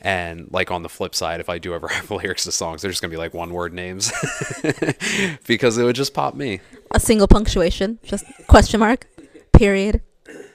And 0.00 0.48
like 0.52 0.70
on 0.70 0.82
the 0.82 0.88
flip 0.88 1.14
side, 1.14 1.40
if 1.40 1.48
I 1.48 1.58
do 1.58 1.74
ever 1.74 1.88
have 1.96 2.10
lyrics 2.10 2.44
to 2.44 2.52
songs, 2.52 2.82
they're 2.82 2.90
just 2.90 3.00
gonna 3.02 3.10
be 3.10 3.16
like 3.16 3.34
one 3.34 3.52
word 3.52 3.72
names 3.72 4.12
because 5.46 5.78
it 5.78 5.84
would 5.84 5.96
just 5.96 6.14
pop 6.14 6.34
me. 6.34 6.60
A 6.90 7.00
single 7.00 7.28
punctuation, 7.28 7.98
just 8.02 8.24
question 8.46 8.80
mark, 8.80 9.06
period, 9.52 10.02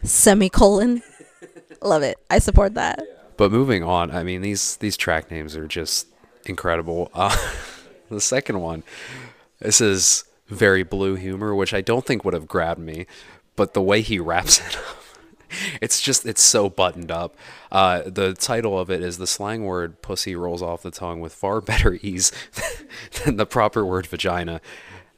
semicolon. 0.04 1.02
Love 1.82 2.04
it. 2.04 2.18
I 2.30 2.40
support 2.40 2.76
that. 2.76 3.02
But 3.38 3.52
moving 3.52 3.84
on, 3.84 4.12
I 4.12 4.24
mean 4.24 4.42
these 4.42 4.78
these 4.78 4.96
track 4.98 5.32
names 5.32 5.56
are 5.56 5.68
just 5.68 6.08
incredible. 6.46 7.10
Uh, 7.14 7.36
the 8.10 8.22
second 8.22 8.60
one, 8.62 8.84
this 9.60 9.82
is 9.82 10.26
very 10.52 10.84
blue 10.84 11.16
humor, 11.16 11.56
which 11.56 11.74
I 11.74 11.82
don't 11.82 12.06
think 12.06 12.24
would 12.24 12.34
have 12.34 12.48
grabbed 12.48 12.80
me, 12.80 13.08
but 13.56 13.74
the 13.74 13.82
way 13.82 14.02
he 14.02 14.20
wraps 14.20 14.60
it 14.68 14.78
up, 14.78 14.98
it's 15.82 16.02
just 16.02 16.26
it's 16.26 16.42
so 16.42 16.70
buttoned 16.70 17.12
up. 17.12 17.36
Uh, 17.72 18.04
the 18.06 18.34
title 18.34 18.80
of 18.80 18.90
it 18.90 19.02
is 19.02 19.18
the 19.18 19.28
slang 19.28 19.66
word 19.66 20.02
"pussy" 20.02 20.36
rolls 20.36 20.62
off 20.62 20.82
the 20.82 20.92
tongue 20.92 21.20
with 21.20 21.34
far 21.34 21.62
better 21.62 21.98
ease 22.02 22.32
than 23.26 23.38
the 23.38 23.46
proper 23.46 23.86
word 23.86 24.06
"vagina." 24.06 24.62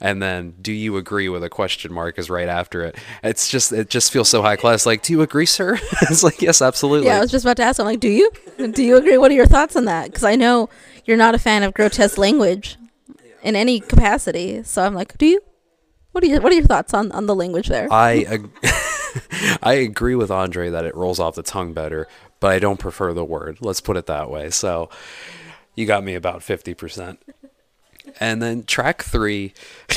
And 0.01 0.21
then, 0.21 0.55
do 0.61 0.73
you 0.73 0.97
agree 0.97 1.29
with 1.29 1.45
a 1.45 1.49
question 1.49 1.93
mark 1.93 2.19
is 2.19 2.29
right 2.29 2.49
after 2.49 2.83
it. 2.83 2.97
It's 3.23 3.49
just 3.49 3.71
it 3.71 3.89
just 3.89 4.11
feels 4.11 4.27
so 4.27 4.41
high 4.41 4.57
class. 4.57 4.85
Like, 4.85 5.01
do 5.01 5.13
you 5.13 5.21
agree, 5.21 5.45
sir? 5.45 5.75
it's 6.01 6.23
like 6.23 6.41
yes, 6.41 6.61
absolutely. 6.61 7.07
Yeah, 7.07 7.17
I 7.17 7.21
was 7.21 7.31
just 7.31 7.45
about 7.45 7.57
to 7.57 7.63
ask. 7.63 7.79
I'm 7.79 7.85
like, 7.85 7.99
do 7.99 8.09
you? 8.09 8.29
Do 8.57 8.83
you 8.83 8.97
agree? 8.97 9.17
What 9.17 9.31
are 9.31 9.35
your 9.35 9.45
thoughts 9.45 9.75
on 9.75 9.85
that? 9.85 10.05
Because 10.05 10.23
I 10.23 10.35
know 10.35 10.69
you're 11.05 11.17
not 11.17 11.35
a 11.35 11.39
fan 11.39 11.63
of 11.63 11.73
grotesque 11.73 12.17
language 12.17 12.77
in 13.43 13.55
any 13.55 13.79
capacity. 13.79 14.63
So 14.63 14.83
I'm 14.83 14.95
like, 14.95 15.17
do 15.17 15.25
you? 15.25 15.41
What 16.11 16.23
are 16.23 16.27
you? 16.27 16.41
What 16.41 16.51
are 16.51 16.55
your 16.55 16.65
thoughts 16.65 16.93
on 16.93 17.11
on 17.11 17.25
the 17.25 17.35
language 17.35 17.67
there? 17.67 17.91
I 17.91 18.25
ag- 18.27 19.59
I 19.63 19.73
agree 19.73 20.15
with 20.15 20.31
Andre 20.31 20.69
that 20.69 20.85
it 20.85 20.95
rolls 20.95 21.19
off 21.19 21.35
the 21.35 21.43
tongue 21.43 21.73
better, 21.73 22.07
but 22.39 22.51
I 22.51 22.59
don't 22.59 22.79
prefer 22.79 23.13
the 23.13 23.25
word. 23.25 23.57
Let's 23.61 23.81
put 23.81 23.97
it 23.97 24.05
that 24.07 24.29
way. 24.29 24.49
So 24.49 24.89
you 25.75 25.85
got 25.85 26.03
me 26.03 26.15
about 26.15 26.43
fifty 26.43 26.73
percent. 26.73 27.21
And 28.19 28.41
then 28.41 28.63
track 28.63 29.03
three. 29.03 29.53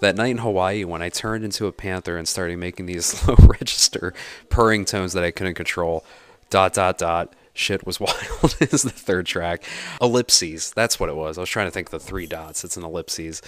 that 0.00 0.16
night 0.16 0.30
in 0.30 0.38
Hawaii 0.38 0.84
when 0.84 1.02
I 1.02 1.10
turned 1.10 1.44
into 1.44 1.66
a 1.66 1.72
panther 1.72 2.16
and 2.16 2.26
started 2.26 2.58
making 2.58 2.86
these 2.86 3.26
low 3.28 3.36
register 3.36 4.14
purring 4.48 4.84
tones 4.86 5.12
that 5.12 5.24
I 5.24 5.30
couldn't 5.30 5.54
control. 5.54 6.04
Dot 6.48 6.72
dot 6.72 6.98
dot 6.98 7.34
Shit 7.60 7.86
Was 7.86 8.00
Wild 8.00 8.56
is 8.60 8.82
the 8.82 8.90
third 8.90 9.26
track. 9.26 9.62
Ellipses, 10.00 10.72
that's 10.72 10.98
what 10.98 11.10
it 11.10 11.16
was. 11.16 11.36
I 11.36 11.42
was 11.42 11.50
trying 11.50 11.66
to 11.66 11.70
think 11.70 11.90
the 11.90 12.00
three 12.00 12.26
dots. 12.26 12.64
It's 12.64 12.76
an 12.78 12.84
ellipses. 12.84 13.42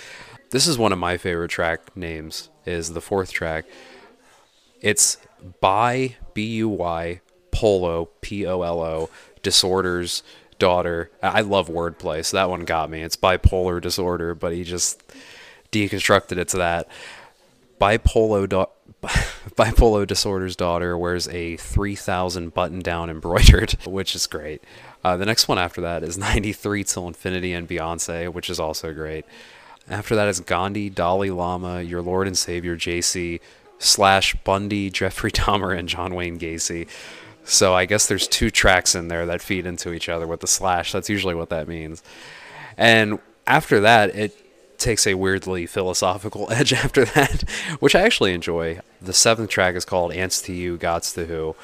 This 0.51 0.67
is 0.67 0.77
one 0.77 0.93
of 0.93 0.99
my 0.99 1.17
favorite 1.17 1.51
track 1.51 1.97
names, 1.97 2.51
is 2.67 2.93
the 2.93 3.01
fourth 3.01 3.33
track. 3.33 3.65
It's 4.83 5.17
by 5.61 6.17
B 6.35 6.45
U 6.57 6.69
Y 6.69 7.21
Polo 7.53 8.11
P 8.21 8.47
O 8.47 8.61
L 8.63 8.81
O 8.81 9.11
Disorders 9.43 10.23
daughter. 10.59 11.11
I 11.23 11.41
love 11.41 11.69
wordplay, 11.69 12.25
so 12.25 12.37
that 12.37 12.51
one 12.51 12.65
got 12.67 12.91
me. 12.91 13.01
It's 13.01 13.17
bipolar 13.17 13.81
disorder, 13.81 14.35
but 14.35 14.53
he 14.53 14.63
just 14.63 15.03
deconstructed 15.73 16.37
it 16.37 16.49
to 16.49 16.59
that. 16.59 16.87
Bipolar 17.81 18.49
do- 18.49 18.67
bipolar 19.57 20.07
disorder's 20.07 20.55
daughter 20.55 20.97
wears 20.97 21.27
a 21.29 21.57
3000 21.57 22.55
button 22.55 22.81
down 22.81 23.11
embroidered, 23.11 23.73
which 23.87 24.15
is 24.15 24.27
great. 24.27 24.63
Uh, 25.03 25.17
the 25.17 25.27
next 25.27 25.49
one 25.49 25.59
after 25.59 25.81
that 25.81 26.03
is 26.03 26.17
93 26.17 26.85
Till 26.85 27.09
Infinity 27.09 27.53
and 27.53 27.69
Beyonce, 27.69 28.33
which 28.33 28.49
is 28.49 28.61
also 28.61 28.93
great. 28.93 29.25
After 29.89 30.15
that 30.15 30.29
is 30.29 30.39
Gandhi, 30.39 30.89
Dalai 30.89 31.31
Lama, 31.31 31.83
Your 31.83 32.03
Lord 32.03 32.29
and 32.29 32.39
Savior, 32.39 32.77
JC, 32.77 33.41
slash 33.79 34.37
Bundy, 34.45 34.91
Jeffrey 34.91 35.33
Dahmer, 35.33 35.77
and 35.77 35.89
John 35.89 36.15
Wayne 36.15 36.39
Gacy. 36.39 36.87
So 37.45 37.75
I 37.75 37.87
guess 37.87 38.07
there's 38.07 38.29
two 38.29 38.51
tracks 38.51 38.95
in 38.95 39.09
there 39.09 39.27
that 39.27 39.43
feed 39.43 39.67
into 39.67 39.93
each 39.93 40.09
other 40.09 40.29
with 40.29 40.41
the 40.41 40.47
slash. 40.47 40.93
That's 40.93 41.11
usually 41.11 41.35
what 41.35 41.49
that 41.49 41.67
means. 41.67 42.03
And 42.77 43.19
after 43.49 43.81
that, 43.81 44.15
it 44.15 44.37
takes 44.83 45.07
a 45.07 45.15
weirdly 45.15 45.67
philosophical 45.67 46.49
edge 46.53 46.73
after 46.73 47.05
that, 47.05 47.49
which 47.81 47.95
I 47.95 48.03
actually 48.03 48.35
enjoy. 48.35 48.81
The 49.01 49.13
seventh 49.13 49.51
track 49.51 49.75
is 49.75 49.85
called 49.85 50.13
Ants 50.13 50.43
to 50.43 50.53
You, 50.53 50.77
Gods 50.77 51.13
to 51.15 51.27
Who. 51.27 51.57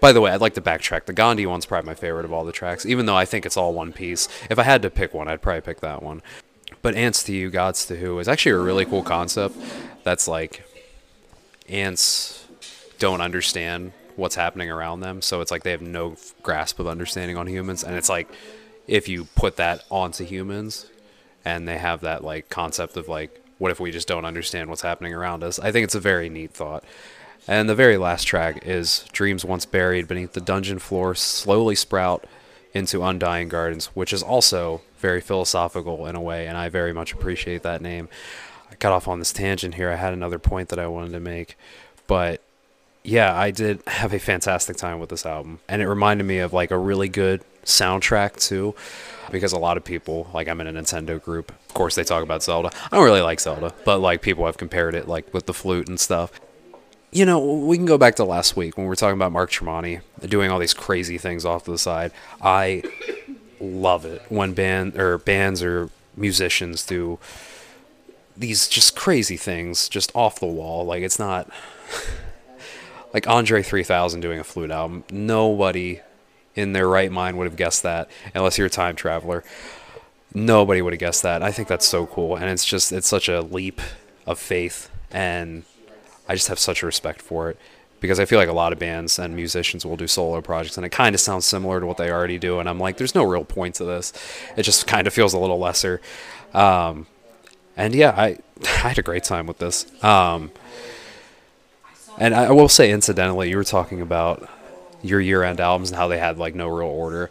By 0.00 0.12
the 0.12 0.20
way, 0.20 0.30
I'd 0.30 0.40
like 0.40 0.54
to 0.54 0.60
backtrack. 0.60 1.06
The 1.06 1.12
Gandhi 1.12 1.46
one's 1.46 1.66
probably 1.66 1.86
my 1.86 1.94
favorite 1.94 2.24
of 2.24 2.32
all 2.32 2.44
the 2.44 2.52
tracks, 2.52 2.86
even 2.86 3.06
though 3.06 3.16
I 3.16 3.24
think 3.24 3.44
it's 3.44 3.56
all 3.56 3.72
one 3.72 3.92
piece. 3.92 4.28
If 4.48 4.58
I 4.58 4.62
had 4.62 4.82
to 4.82 4.90
pick 4.90 5.12
one, 5.12 5.26
I'd 5.26 5.42
probably 5.42 5.62
pick 5.62 5.80
that 5.80 6.02
one. 6.02 6.22
But 6.82 6.94
Ants 6.94 7.24
to 7.24 7.32
You, 7.32 7.50
Gods 7.50 7.86
to 7.86 7.96
Who 7.96 8.18
is 8.18 8.28
actually 8.28 8.52
a 8.52 8.58
really 8.58 8.84
cool 8.84 9.02
concept 9.02 9.56
that's 10.04 10.28
like 10.28 10.64
ants 11.68 12.46
don't 12.98 13.20
understand 13.20 13.92
what's 14.16 14.34
happening 14.34 14.70
around 14.70 15.00
them. 15.00 15.22
So 15.22 15.40
it's 15.40 15.50
like 15.50 15.62
they 15.62 15.70
have 15.70 15.82
no 15.82 16.16
grasp 16.42 16.78
of 16.78 16.86
understanding 16.86 17.36
on 17.36 17.46
humans. 17.46 17.84
And 17.84 17.96
it's 17.96 18.08
like 18.08 18.28
if 18.86 19.08
you 19.08 19.24
put 19.36 19.56
that 19.56 19.84
onto 19.90 20.24
humans 20.24 20.86
and 21.44 21.66
they 21.66 21.78
have 21.78 22.00
that 22.02 22.24
like 22.24 22.48
concept 22.48 22.96
of 22.96 23.08
like, 23.08 23.42
what 23.58 23.70
if 23.70 23.80
we 23.80 23.90
just 23.90 24.08
don't 24.08 24.24
understand 24.24 24.68
what's 24.68 24.82
happening 24.82 25.14
around 25.14 25.42
us? 25.42 25.58
I 25.58 25.72
think 25.72 25.84
it's 25.84 25.94
a 25.94 26.00
very 26.00 26.28
neat 26.28 26.52
thought. 26.52 26.84
And 27.46 27.68
the 27.68 27.74
very 27.74 27.96
last 27.96 28.24
track 28.24 28.66
is 28.66 29.04
Dreams 29.12 29.44
Once 29.44 29.64
Buried 29.64 30.06
Beneath 30.06 30.34
the 30.34 30.40
Dungeon 30.40 30.78
Floor 30.78 31.14
Slowly 31.14 31.74
Sprout 31.74 32.26
into 32.74 33.02
Undying 33.02 33.48
Gardens, 33.48 33.86
which 33.86 34.12
is 34.12 34.22
also 34.22 34.82
very 34.98 35.20
philosophical 35.20 36.06
in 36.06 36.14
a 36.14 36.20
way, 36.20 36.46
and 36.46 36.56
I 36.56 36.68
very 36.68 36.92
much 36.92 37.12
appreciate 37.12 37.62
that 37.62 37.80
name. 37.80 38.08
I 38.70 38.74
got 38.74 38.92
off 38.92 39.08
on 39.08 39.18
this 39.18 39.32
tangent 39.32 39.76
here. 39.76 39.90
I 39.90 39.96
had 39.96 40.12
another 40.12 40.38
point 40.38 40.68
that 40.68 40.78
I 40.78 40.86
wanted 40.86 41.12
to 41.12 41.20
make, 41.20 41.56
but 42.06 42.42
yeah, 43.08 43.34
I 43.34 43.50
did 43.50 43.82
have 43.86 44.12
a 44.12 44.18
fantastic 44.18 44.76
time 44.76 45.00
with 45.00 45.08
this 45.08 45.24
album, 45.24 45.60
and 45.66 45.80
it 45.80 45.88
reminded 45.88 46.24
me 46.24 46.38
of 46.38 46.52
like 46.52 46.70
a 46.70 46.78
really 46.78 47.08
good 47.08 47.42
soundtrack 47.64 48.36
too, 48.36 48.74
because 49.30 49.52
a 49.52 49.58
lot 49.58 49.78
of 49.78 49.84
people, 49.84 50.28
like 50.34 50.46
I'm 50.46 50.60
in 50.60 50.66
a 50.66 50.72
Nintendo 50.72 51.22
group, 51.22 51.50
of 51.50 51.74
course 51.74 51.94
they 51.94 52.04
talk 52.04 52.22
about 52.22 52.42
Zelda. 52.42 52.70
I 52.92 52.96
don't 52.96 53.04
really 53.04 53.22
like 53.22 53.40
Zelda, 53.40 53.72
but 53.86 53.98
like 53.98 54.20
people 54.20 54.44
have 54.44 54.58
compared 54.58 54.94
it 54.94 55.08
like 55.08 55.32
with 55.32 55.46
the 55.46 55.54
flute 55.54 55.88
and 55.88 55.98
stuff. 55.98 56.38
You 57.10 57.24
know, 57.24 57.38
we 57.38 57.78
can 57.78 57.86
go 57.86 57.96
back 57.96 58.16
to 58.16 58.24
last 58.24 58.56
week 58.56 58.76
when 58.76 58.84
we 58.84 58.88
were 58.88 58.96
talking 58.96 59.16
about 59.16 59.32
Mark 59.32 59.50
Tremonti 59.50 60.02
doing 60.20 60.50
all 60.50 60.58
these 60.58 60.74
crazy 60.74 61.16
things 61.16 61.46
off 61.46 61.64
to 61.64 61.70
the 61.70 61.78
side. 61.78 62.12
I 62.42 62.82
love 63.58 64.04
it 64.04 64.20
when 64.28 64.52
band 64.52 64.98
or 64.98 65.16
bands 65.16 65.62
or 65.62 65.88
musicians 66.14 66.84
do 66.84 67.18
these 68.36 68.68
just 68.68 68.94
crazy 68.94 69.38
things 69.38 69.88
just 69.88 70.12
off 70.14 70.38
the 70.38 70.46
wall. 70.46 70.84
Like 70.84 71.02
it's 71.02 71.18
not 71.18 71.50
like 73.12 73.26
Andre 73.26 73.62
3000 73.62 74.20
doing 74.20 74.38
a 74.38 74.44
flute 74.44 74.70
album. 74.70 75.04
Nobody 75.10 76.00
in 76.54 76.72
their 76.72 76.88
right 76.88 77.10
mind 77.10 77.38
would 77.38 77.46
have 77.46 77.56
guessed 77.56 77.82
that 77.84 78.10
unless 78.34 78.58
you're 78.58 78.66
a 78.66 78.70
time 78.70 78.96
traveler. 78.96 79.44
Nobody 80.34 80.82
would 80.82 80.92
have 80.92 81.00
guessed 81.00 81.22
that. 81.22 81.42
I 81.42 81.52
think 81.52 81.68
that's 81.68 81.86
so 81.86 82.06
cool 82.06 82.36
and 82.36 82.46
it's 82.46 82.64
just 82.64 82.92
it's 82.92 83.06
such 83.06 83.28
a 83.28 83.40
leap 83.40 83.80
of 84.26 84.38
faith 84.38 84.90
and 85.10 85.62
I 86.28 86.34
just 86.34 86.48
have 86.48 86.58
such 86.58 86.82
a 86.82 86.86
respect 86.86 87.22
for 87.22 87.50
it 87.50 87.58
because 88.00 88.20
I 88.20 88.26
feel 88.26 88.38
like 88.38 88.48
a 88.48 88.52
lot 88.52 88.72
of 88.72 88.78
bands 88.78 89.18
and 89.18 89.34
musicians 89.34 89.86
will 89.86 89.96
do 89.96 90.06
solo 90.06 90.40
projects 90.40 90.76
and 90.76 90.84
it 90.84 90.90
kind 90.90 91.14
of 91.14 91.20
sounds 91.20 91.46
similar 91.46 91.80
to 91.80 91.86
what 91.86 91.96
they 91.96 92.10
already 92.10 92.38
do 92.38 92.58
and 92.58 92.68
I'm 92.68 92.78
like 92.78 92.98
there's 92.98 93.14
no 93.14 93.24
real 93.24 93.44
point 93.44 93.76
to 93.76 93.84
this. 93.84 94.12
It 94.56 94.64
just 94.64 94.86
kind 94.86 95.06
of 95.06 95.14
feels 95.14 95.32
a 95.32 95.38
little 95.38 95.58
lesser. 95.58 96.00
Um, 96.52 97.06
and 97.76 97.94
yeah, 97.94 98.14
I 98.16 98.38
I 98.62 98.88
had 98.88 98.98
a 98.98 99.02
great 99.02 99.24
time 99.24 99.46
with 99.46 99.58
this. 99.58 99.86
Um, 100.04 100.50
and 102.18 102.34
I 102.34 102.50
will 102.50 102.68
say, 102.68 102.90
incidentally, 102.90 103.50
you 103.50 103.56
were 103.56 103.64
talking 103.64 104.00
about 104.00 104.48
your 105.02 105.20
year-end 105.20 105.60
albums 105.60 105.90
and 105.90 105.96
how 105.96 106.08
they 106.08 106.18
had 106.18 106.38
like 106.38 106.54
no 106.54 106.68
real 106.68 106.88
order. 106.88 107.30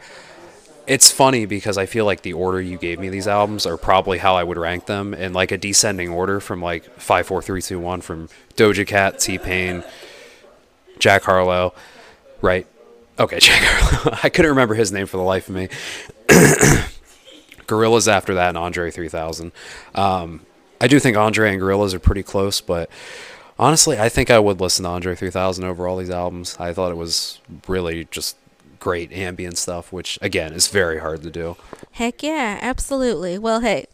It's 0.87 1.11
funny 1.11 1.45
because 1.45 1.77
I 1.77 1.85
feel 1.85 2.05
like 2.05 2.21
the 2.21 2.31
order 2.33 2.61
you 2.61 2.77
gave 2.77 2.97
me 2.97 3.09
these 3.09 3.27
albums 3.27 3.65
are 3.65 3.75
probably 3.75 4.19
how 4.19 4.35
I 4.35 4.43
would 4.43 4.57
rank 4.57 4.85
them 4.85 5.13
in 5.13 5.33
like 5.33 5.51
a 5.51 5.57
descending 5.57 6.09
order 6.09 6.39
from 6.39 6.61
like 6.61 6.85
five, 6.97 7.27
four, 7.27 7.41
three, 7.41 7.61
two, 7.61 7.79
one 7.79 7.99
from 7.99 8.29
Doja 8.55 8.87
Cat, 8.87 9.19
T 9.19 9.37
Pain, 9.37 9.83
Jack 10.97 11.23
Harlow, 11.23 11.73
right? 12.41 12.65
Okay, 13.19 13.39
Jack 13.41 13.61
Harlow. 13.63 14.17
I 14.23 14.29
couldn't 14.29 14.51
remember 14.51 14.75
his 14.75 14.93
name 14.93 15.07
for 15.07 15.17
the 15.17 15.23
life 15.23 15.49
of 15.49 15.55
me. 15.55 15.67
Gorillaz 17.67 18.07
after 18.07 18.35
that, 18.35 18.49
and 18.49 18.57
Andre 18.57 18.89
3000. 18.89 19.51
Um, 19.93 20.45
I 20.79 20.87
do 20.87 20.99
think 20.99 21.17
Andre 21.17 21.51
and 21.51 21.61
Gorillaz 21.61 21.93
are 21.93 21.99
pretty 21.99 22.23
close, 22.23 22.61
but 22.61 22.89
honestly, 23.59 23.99
I 23.99 24.09
think 24.09 24.29
I 24.29 24.39
would 24.39 24.59
listen 24.61 24.83
to 24.83 24.89
Andre 24.89 25.15
3000 25.15 25.63
over 25.63 25.87
all 25.87 25.97
these 25.97 26.09
albums. 26.09 26.55
I 26.59 26.73
thought 26.73 26.91
it 26.91 26.97
was 26.97 27.39
really 27.67 28.05
just 28.11 28.37
great 28.79 29.11
ambient 29.11 29.57
stuff, 29.57 29.91
which 29.91 30.19
again 30.21 30.53
is 30.53 30.67
very 30.67 30.99
hard 30.99 31.23
to 31.23 31.31
do. 31.31 31.57
Heck 31.91 32.23
yeah, 32.23 32.59
absolutely. 32.61 33.37
Well, 33.37 33.61
hey, 33.61 33.87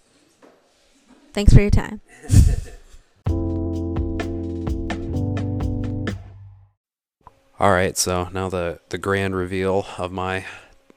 thanks 1.33 1.53
for 1.53 1.61
your 1.61 1.69
time. 1.69 2.01
All 7.59 7.71
right, 7.71 7.97
so 7.97 8.27
now 8.33 8.49
the 8.49 8.79
the 8.89 8.97
grand 8.97 9.35
reveal 9.35 9.85
of 9.97 10.11
my 10.11 10.43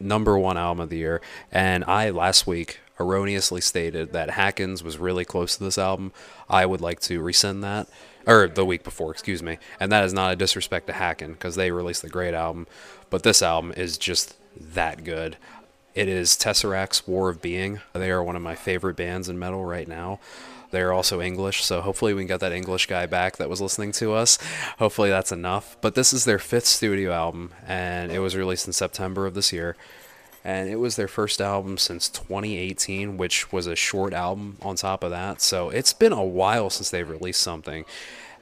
number 0.00 0.36
one 0.36 0.56
album 0.56 0.80
of 0.80 0.90
the 0.90 0.96
year, 0.96 1.20
and 1.52 1.84
I 1.84 2.10
last 2.10 2.46
week 2.46 2.80
erroneously 2.98 3.60
stated 3.60 4.12
that 4.12 4.30
Haken's 4.30 4.82
was 4.82 4.98
really 4.98 5.24
close 5.24 5.56
to 5.56 5.62
this 5.64 5.78
album. 5.78 6.12
I 6.48 6.66
would 6.66 6.80
like 6.80 6.98
to 7.02 7.20
rescind 7.20 7.62
that, 7.62 7.88
or 8.26 8.48
the 8.48 8.64
week 8.64 8.82
before, 8.82 9.10
excuse 9.10 9.42
me, 9.42 9.58
and 9.78 9.92
that 9.92 10.04
is 10.04 10.12
not 10.12 10.32
a 10.32 10.36
disrespect 10.36 10.86
to 10.88 10.92
Haken 10.92 11.32
because 11.32 11.54
they 11.54 11.70
released 11.70 12.02
the 12.02 12.08
great 12.08 12.34
album, 12.34 12.66
but 13.10 13.22
this 13.22 13.42
album 13.42 13.72
is 13.76 13.96
just 13.98 14.36
that 14.58 15.04
good. 15.04 15.36
It 15.94 16.08
is 16.08 16.30
Tesseract's 16.36 17.06
War 17.06 17.30
of 17.30 17.40
Being. 17.40 17.80
They 17.94 18.10
are 18.10 18.22
one 18.22 18.36
of 18.36 18.42
my 18.42 18.54
favorite 18.54 18.96
bands 18.96 19.28
in 19.28 19.38
metal 19.38 19.64
right 19.64 19.88
now. 19.88 20.20
They're 20.70 20.92
also 20.92 21.20
English, 21.20 21.64
so 21.64 21.80
hopefully 21.80 22.12
we 22.12 22.22
can 22.22 22.28
get 22.28 22.40
that 22.40 22.52
English 22.52 22.86
guy 22.86 23.06
back 23.06 23.36
that 23.36 23.48
was 23.48 23.60
listening 23.60 23.92
to 23.92 24.12
us. 24.12 24.38
Hopefully 24.78 25.08
that's 25.08 25.32
enough. 25.32 25.76
But 25.80 25.94
this 25.94 26.12
is 26.12 26.24
their 26.24 26.38
fifth 26.38 26.66
studio 26.66 27.12
album, 27.12 27.52
and 27.66 28.10
it 28.10 28.18
was 28.18 28.36
released 28.36 28.66
in 28.66 28.72
September 28.72 29.26
of 29.26 29.34
this 29.34 29.52
year. 29.52 29.76
And 30.46 30.70
it 30.70 30.76
was 30.76 30.94
their 30.94 31.08
first 31.08 31.40
album 31.40 31.76
since 31.76 32.08
2018, 32.08 33.16
which 33.16 33.50
was 33.50 33.66
a 33.66 33.74
short 33.74 34.12
album 34.12 34.58
on 34.62 34.76
top 34.76 35.02
of 35.02 35.10
that. 35.10 35.40
So 35.42 35.70
it's 35.70 35.92
been 35.92 36.12
a 36.12 36.22
while 36.22 36.70
since 36.70 36.88
they've 36.88 37.10
released 37.10 37.42
something. 37.42 37.84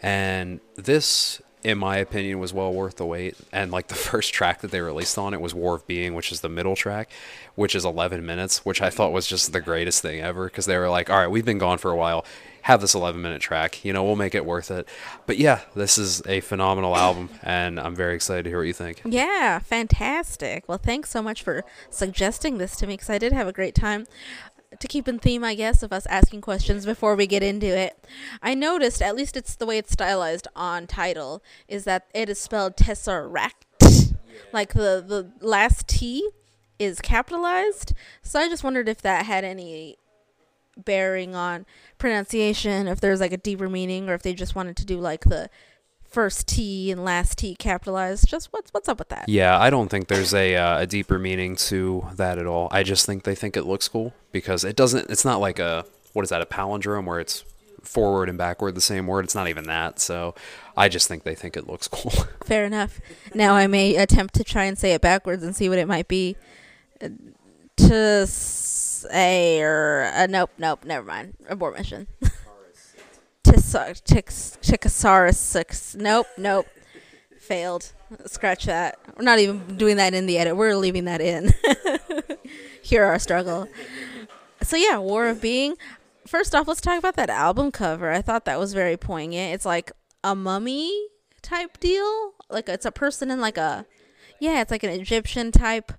And 0.02 0.61
this 0.76 1.40
in 1.64 1.78
my 1.78 1.97
opinion, 1.97 2.38
was 2.38 2.52
well 2.52 2.73
worth 2.73 2.97
the 2.97 3.06
wait. 3.06 3.37
And 3.50 3.73
like 3.73 3.88
the 3.88 3.94
first 4.11 4.33
track 4.33 4.61
that 4.61 4.71
they 4.71 4.80
released 4.80 5.18
on 5.18 5.35
it 5.35 5.40
was 5.40 5.54
War 5.54 5.75
of 5.75 5.87
Being, 5.87 6.14
which 6.14 6.30
is 6.30 6.42
the 6.42 6.49
middle 6.49 6.76
track, 6.76 7.11
which 7.54 7.75
is 7.75 7.85
11 7.85 8.25
minutes, 8.25 8.64
which 8.64 8.83
I 8.83 8.90
thought 8.90 9.12
was 9.12 9.26
just 9.26 9.52
the 9.52 9.61
greatest 9.61 10.02
thing 10.02 10.21
ever 10.21 10.44
because 10.44 10.66
they 10.66 10.76
were 10.76 10.90
like, 10.90 11.11
all 11.11 11.18
right, 11.18 11.30
we've 11.30 11.44
been 11.44 11.59
gone 11.59 11.78
for 11.78 11.90
a 11.90 11.97
while. 11.97 12.25
Have 12.62 12.80
this 12.80 12.94
11 12.94 13.21
minute 13.21 13.42
track, 13.42 13.85
you 13.85 13.92
know, 13.92 14.02
we'll 14.02 14.16
make 14.16 14.35
it 14.35 14.47
worth 14.47 14.71
it. 14.71 14.88
But 15.26 15.37
yeah, 15.37 15.61
this 15.75 15.99
is 15.99 16.23
a 16.26 16.40
phenomenal 16.40 16.97
album, 16.97 17.28
and 17.42 17.78
I'm 17.78 17.94
very 17.94 18.14
excited 18.14 18.44
to 18.44 18.49
hear 18.49 18.59
what 18.59 18.66
you 18.66 18.73
think. 18.73 19.02
Yeah, 19.04 19.59
fantastic. 19.59 20.66
Well, 20.66 20.78
thanks 20.78 21.11
so 21.11 21.21
much 21.21 21.42
for 21.42 21.62
suggesting 21.90 22.56
this 22.56 22.75
to 22.76 22.87
me 22.87 22.94
because 22.94 23.11
I 23.11 23.18
did 23.18 23.35
have 23.35 23.47
a 23.47 23.52
great 23.52 23.75
time 23.75 24.06
to 24.81 24.88
keep 24.88 25.09
in 25.09 25.19
theme, 25.19 25.45
I 25.45 25.54
guess, 25.54 25.83
of 25.83 25.93
us 25.93 26.07
asking 26.07 26.40
questions 26.40 26.85
before 26.85 27.16
we 27.16 27.26
get 27.26 27.43
into 27.43 27.66
it, 27.66 28.04
I 28.43 28.54
noticed, 28.54 29.02
at 29.02 29.16
least 29.16 29.37
it's 29.37 29.54
the 29.57 29.66
way 29.66 29.78
it's 29.78 29.93
stylized 29.93 30.49
on 30.54 30.87
Tidal, 30.87 31.43
is 31.69 31.85
that 31.85 32.07
it 32.14 32.28
is 32.28 32.40
spelled 32.40 32.76
Tesseract. 32.76 33.50
Yeah. 33.81 33.99
Like 34.52 34.73
the, 34.73 35.04
the 35.07 35.31
last 35.40 35.87
T 35.88 36.28
is 36.78 37.00
capitalized. 37.00 37.95
So 38.23 38.40
I 38.40 38.49
just 38.49 38.64
wondered 38.64 38.88
if 38.88 39.00
that 39.02 39.26
had 39.26 39.45
any 39.45 39.97
bearing 40.76 41.35
on 41.35 41.66
pronunciation, 41.99 42.88
if 42.88 43.00
there's 43.00 43.21
like 43.21 43.33
a 43.33 43.37
deeper 43.37 43.69
meaning, 43.69 44.09
or 44.09 44.14
if 44.14 44.23
they 44.23 44.35
just 44.35 44.54
wanted 44.54 44.76
to 44.78 44.85
do 44.85 44.99
like 44.99 45.25
the 45.25 45.49
first 46.14 46.47
T 46.47 46.90
and 46.90 47.04
last 47.04 47.38
T 47.38 47.54
capitalized. 47.56 48.28
Just 48.28 48.52
what's 48.52 48.71
what's 48.73 48.88
up 48.88 48.99
with 48.99 49.09
that? 49.11 49.28
Yeah, 49.28 49.59
I 49.59 49.68
don't 49.68 49.88
think 49.88 50.09
there's 50.09 50.33
a 50.33 50.56
uh, 50.56 50.78
a 50.80 50.87
deeper 50.87 51.18
meaning 51.18 51.56
to 51.56 52.06
that 52.14 52.38
at 52.38 52.47
all. 52.47 52.68
I 52.71 52.83
just 52.83 53.04
think 53.04 53.25
they 53.25 53.35
think 53.35 53.56
it 53.56 53.64
looks 53.64 53.88
cool 53.88 54.14
because 54.33 54.64
it 54.64 54.76
doesn't. 54.76 55.11
It's 55.11 55.25
not 55.25 55.40
like 55.40 55.59
a 55.59 55.85
what 56.12 56.23
is 56.23 56.28
that 56.30 56.40
a 56.40 56.47
palindrome 56.47 57.04
where 57.04 57.21
it's 57.21 57.44
forward 57.83 58.28
and 58.30 58.38
backward 58.38 58.75
the 58.75 58.80
same 58.80 59.06
word. 59.06 59.25
It's 59.25 59.35
not 59.35 59.49
even 59.49 59.64
that. 59.64 59.99
So 60.00 60.35
I 60.76 60.88
just 60.88 61.06
think 61.09 61.25
they 61.25 61.35
think 61.35 61.56
it 61.56 61.66
looks 61.68 61.88
cool. 61.97 62.12
Fair 62.44 62.64
enough. 62.64 63.00
Now 63.35 63.54
I 63.54 63.66
may 63.66 63.97
attempt 63.97 64.35
to 64.37 64.44
try 64.44 64.64
and 64.64 64.78
say 64.78 64.92
it 64.92 65.00
backwards 65.02 65.42
and 65.42 65.54
see 65.54 65.68
what 65.68 65.78
it 65.78 65.88
might 65.88 66.09
be. 66.09 66.37
Uh, 67.02 67.09
To 67.76 68.26
say 68.26 69.61
or 69.61 70.11
uh, 70.14 70.26
nope, 70.28 70.50
nope, 70.59 70.85
never 70.85 71.04
mind. 71.04 71.35
Abort 71.49 71.76
mission. 71.76 72.06
Tis- 74.04 74.58
six. 75.37 75.94
Nope, 75.94 76.26
nope. 76.37 76.66
Failed. 77.38 77.92
Scratch 78.26 78.64
that. 78.64 78.99
We're 79.16 79.25
not 79.25 79.38
even 79.38 79.76
doing 79.76 79.96
that 79.96 80.14
in 80.14 80.26
the 80.26 80.38
edit. 80.38 80.56
We're 80.56 80.76
leaving 80.76 81.04
that 81.04 81.20
in. 81.20 81.52
Hear 82.82 83.04
our 83.04 83.18
struggle. 83.18 83.68
So 84.62 84.76
yeah, 84.76 84.99
War 84.99 85.28
of 85.28 85.40
Being. 85.40 85.75
First 86.26 86.54
off, 86.54 86.66
let's 86.66 86.80
talk 86.80 86.99
about 86.99 87.16
that 87.16 87.28
album 87.30 87.70
cover. 87.70 88.11
I 88.11 88.23
thought 88.23 88.46
that 88.46 88.58
was 88.58 88.73
very 88.73 88.96
poignant. 88.96 89.54
It's 89.54 89.66
like 89.66 89.92
a 90.23 90.34
mummy 90.34 90.90
type 91.42 91.78
deal. 91.80 92.32
Like 92.49 92.68
it's 92.68 92.87
a 92.87 92.92
person 92.92 93.30
in 93.30 93.40
like 93.40 93.58
a 93.58 93.84
yeah, 94.40 94.61
it's 94.61 94.70
like 94.70 94.82
an 94.82 94.90
Egyptian 94.90 95.52
type. 95.52 95.92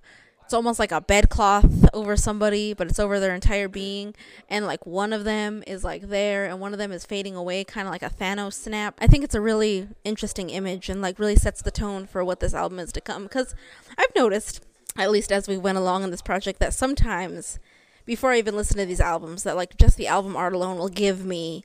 It's 0.46 0.54
almost 0.54 0.78
like 0.78 0.92
a 0.92 1.00
bedcloth 1.00 1.88
over 1.92 2.16
somebody, 2.16 2.72
but 2.72 2.86
it's 2.86 3.00
over 3.00 3.18
their 3.18 3.34
entire 3.34 3.66
being. 3.66 4.14
And 4.48 4.64
like 4.64 4.86
one 4.86 5.12
of 5.12 5.24
them 5.24 5.64
is 5.66 5.82
like 5.82 6.02
there 6.02 6.44
and 6.44 6.60
one 6.60 6.72
of 6.72 6.78
them 6.78 6.92
is 6.92 7.04
fading 7.04 7.34
away, 7.34 7.64
kind 7.64 7.88
of 7.88 7.90
like 7.90 8.04
a 8.04 8.10
Thanos 8.10 8.52
snap. 8.52 8.96
I 9.00 9.08
think 9.08 9.24
it's 9.24 9.34
a 9.34 9.40
really 9.40 9.88
interesting 10.04 10.50
image 10.50 10.88
and 10.88 11.02
like 11.02 11.18
really 11.18 11.34
sets 11.34 11.62
the 11.62 11.72
tone 11.72 12.06
for 12.06 12.24
what 12.24 12.38
this 12.38 12.54
album 12.54 12.78
is 12.78 12.92
to 12.92 13.00
come. 13.00 13.24
Because 13.24 13.56
I've 13.98 14.14
noticed, 14.14 14.64
at 14.96 15.10
least 15.10 15.32
as 15.32 15.48
we 15.48 15.58
went 15.58 15.78
along 15.78 16.04
in 16.04 16.12
this 16.12 16.22
project, 16.22 16.60
that 16.60 16.72
sometimes 16.72 17.58
before 18.04 18.30
I 18.30 18.38
even 18.38 18.54
listen 18.54 18.76
to 18.76 18.86
these 18.86 19.00
albums, 19.00 19.42
that 19.42 19.56
like 19.56 19.76
just 19.76 19.96
the 19.96 20.06
album 20.06 20.36
art 20.36 20.52
alone 20.52 20.78
will 20.78 20.88
give 20.88 21.26
me 21.26 21.64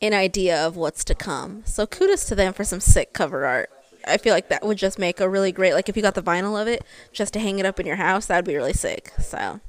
an 0.00 0.14
idea 0.14 0.56
of 0.64 0.76
what's 0.76 1.02
to 1.02 1.16
come. 1.16 1.62
So 1.66 1.84
kudos 1.84 2.26
to 2.26 2.36
them 2.36 2.52
for 2.52 2.62
some 2.62 2.78
sick 2.78 3.12
cover 3.12 3.44
art. 3.44 3.70
I 4.06 4.16
feel 4.16 4.34
like 4.34 4.48
that 4.48 4.64
would 4.64 4.78
just 4.78 4.98
make 4.98 5.20
a 5.20 5.28
really 5.28 5.52
great 5.52 5.74
like 5.74 5.88
if 5.88 5.96
you 5.96 6.02
got 6.02 6.14
the 6.14 6.22
vinyl 6.22 6.60
of 6.60 6.68
it 6.68 6.84
just 7.12 7.32
to 7.34 7.40
hang 7.40 7.58
it 7.58 7.66
up 7.66 7.80
in 7.80 7.86
your 7.86 7.96
house, 7.96 8.26
that'd 8.26 8.44
be 8.44 8.56
really 8.56 8.72
sick. 8.72 9.12
So 9.20 9.60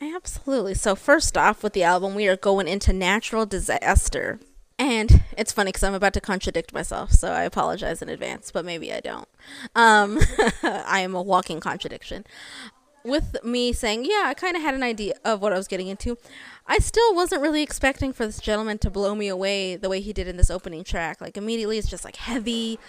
absolutely. 0.00 0.74
So 0.74 0.94
first 0.94 1.36
off 1.36 1.62
with 1.62 1.72
the 1.72 1.82
album, 1.82 2.14
we 2.14 2.26
are 2.28 2.36
going 2.36 2.68
into 2.68 2.92
natural 2.92 3.46
disaster. 3.46 4.40
And 4.78 5.22
it's 5.38 5.52
funny 5.52 5.68
because 5.68 5.84
I'm 5.84 5.94
about 5.94 6.14
to 6.14 6.20
contradict 6.20 6.72
myself, 6.72 7.12
so 7.12 7.30
I 7.30 7.44
apologize 7.44 8.02
in 8.02 8.08
advance, 8.08 8.50
but 8.50 8.64
maybe 8.64 8.92
I 8.92 9.00
don't. 9.00 9.28
Um, 9.74 10.18
I 10.62 11.00
am 11.00 11.14
a 11.14 11.22
walking 11.22 11.60
contradiction. 11.60 12.24
With 13.04 13.36
me 13.44 13.72
saying, 13.72 14.06
yeah, 14.06 14.24
I 14.26 14.34
kind 14.34 14.56
of 14.56 14.62
had 14.62 14.74
an 14.74 14.82
idea 14.82 15.14
of 15.24 15.42
what 15.42 15.52
I 15.52 15.58
was 15.58 15.68
getting 15.68 15.88
into. 15.88 16.16
I 16.66 16.78
still 16.78 17.14
wasn't 17.14 17.42
really 17.42 17.62
expecting 17.62 18.12
for 18.12 18.24
this 18.26 18.40
gentleman 18.40 18.78
to 18.78 18.90
blow 18.90 19.14
me 19.14 19.28
away 19.28 19.76
the 19.76 19.90
way 19.90 20.00
he 20.00 20.12
did 20.12 20.26
in 20.26 20.38
this 20.38 20.50
opening 20.50 20.82
track. 20.82 21.20
Like, 21.20 21.36
immediately, 21.36 21.78
it's 21.78 21.88
just 21.88 22.04
like 22.04 22.16
heavy, 22.16 22.80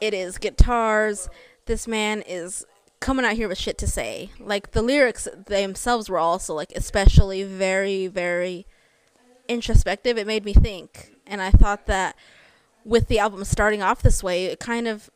it 0.00 0.14
is 0.14 0.38
guitars. 0.38 1.28
This 1.66 1.86
man 1.86 2.22
is 2.22 2.64
coming 3.00 3.24
out 3.24 3.34
here 3.34 3.48
with 3.48 3.58
shit 3.58 3.78
to 3.78 3.86
say. 3.86 4.30
Like 4.38 4.72
the 4.72 4.82
lyrics 4.82 5.28
themselves 5.46 6.08
were 6.08 6.18
also 6.18 6.54
like 6.54 6.72
especially 6.74 7.42
very 7.44 8.06
very 8.06 8.66
introspective. 9.48 10.18
It 10.18 10.26
made 10.26 10.44
me 10.44 10.52
think, 10.52 11.12
and 11.26 11.40
I 11.40 11.50
thought 11.50 11.86
that 11.86 12.16
with 12.84 13.08
the 13.08 13.18
album 13.18 13.44
starting 13.44 13.82
off 13.82 14.02
this 14.02 14.22
way, 14.22 14.46
it 14.46 14.60
kind 14.60 14.88
of 14.88 15.10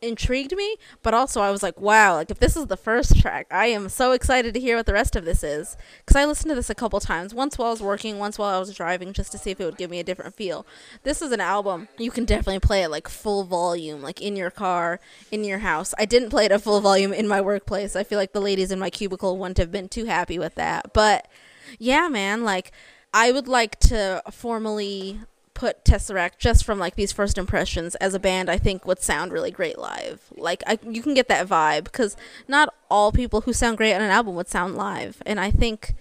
intrigued 0.00 0.54
me, 0.56 0.76
but 1.02 1.14
also 1.14 1.40
I 1.40 1.50
was 1.50 1.62
like, 1.62 1.80
wow, 1.80 2.14
like 2.14 2.30
if 2.30 2.38
this 2.38 2.56
is 2.56 2.66
the 2.66 2.76
first 2.76 3.20
track, 3.20 3.46
I 3.50 3.66
am 3.66 3.88
so 3.88 4.12
excited 4.12 4.54
to 4.54 4.60
hear 4.60 4.76
what 4.76 4.86
the 4.86 4.92
rest 4.92 5.16
of 5.16 5.24
this 5.24 5.42
is 5.42 5.76
cuz 6.06 6.16
I 6.16 6.24
listened 6.24 6.50
to 6.50 6.54
this 6.54 6.70
a 6.70 6.74
couple 6.74 7.00
times, 7.00 7.34
once 7.34 7.58
while 7.58 7.68
I 7.68 7.72
was 7.72 7.82
working, 7.82 8.18
once 8.18 8.38
while 8.38 8.54
I 8.54 8.58
was 8.58 8.74
driving 8.74 9.12
just 9.12 9.32
to 9.32 9.38
see 9.38 9.50
if 9.50 9.60
it 9.60 9.64
would 9.64 9.76
give 9.76 9.90
me 9.90 10.00
a 10.00 10.04
different 10.04 10.34
feel. 10.34 10.66
This 11.02 11.22
is 11.22 11.32
an 11.32 11.40
album 11.40 11.88
you 11.98 12.10
can 12.10 12.24
definitely 12.24 12.60
play 12.60 12.82
it 12.82 12.90
like 12.90 13.08
full 13.08 13.44
volume, 13.44 14.02
like 14.02 14.20
in 14.20 14.36
your 14.36 14.50
car, 14.50 15.00
in 15.30 15.44
your 15.44 15.58
house. 15.58 15.94
I 15.98 16.04
didn't 16.04 16.30
play 16.30 16.44
it 16.44 16.52
at 16.52 16.62
full 16.62 16.80
volume 16.80 17.12
in 17.12 17.28
my 17.28 17.40
workplace. 17.40 17.96
I 17.96 18.04
feel 18.04 18.18
like 18.18 18.32
the 18.32 18.40
ladies 18.40 18.70
in 18.70 18.78
my 18.78 18.90
cubicle 18.90 19.36
wouldn't 19.36 19.58
have 19.58 19.72
been 19.72 19.88
too 19.88 20.04
happy 20.04 20.38
with 20.38 20.54
that. 20.54 20.92
But 20.92 21.28
yeah, 21.78 22.08
man, 22.08 22.44
like 22.44 22.72
I 23.12 23.32
would 23.32 23.48
like 23.48 23.78
to 23.80 24.22
formally 24.30 25.20
put 25.58 25.84
Tesseract 25.84 26.38
just 26.38 26.64
from 26.64 26.78
like 26.78 26.94
these 26.94 27.10
first 27.10 27.36
impressions 27.36 27.96
as 27.96 28.14
a 28.14 28.20
band 28.20 28.48
I 28.48 28.58
think 28.58 28.86
would 28.86 29.02
sound 29.02 29.32
really 29.32 29.50
great 29.50 29.76
live. 29.76 30.20
Like 30.36 30.62
I 30.68 30.78
you 30.88 31.02
can 31.02 31.14
get 31.14 31.26
that 31.28 31.48
vibe 31.48 31.84
because 31.84 32.16
not 32.46 32.72
all 32.88 33.10
people 33.10 33.40
who 33.40 33.52
sound 33.52 33.76
great 33.76 33.92
on 33.92 34.00
an 34.00 34.10
album 34.10 34.36
would 34.36 34.48
sound 34.48 34.76
live. 34.76 35.20
And 35.26 35.40
I 35.40 35.50
think 35.50 35.96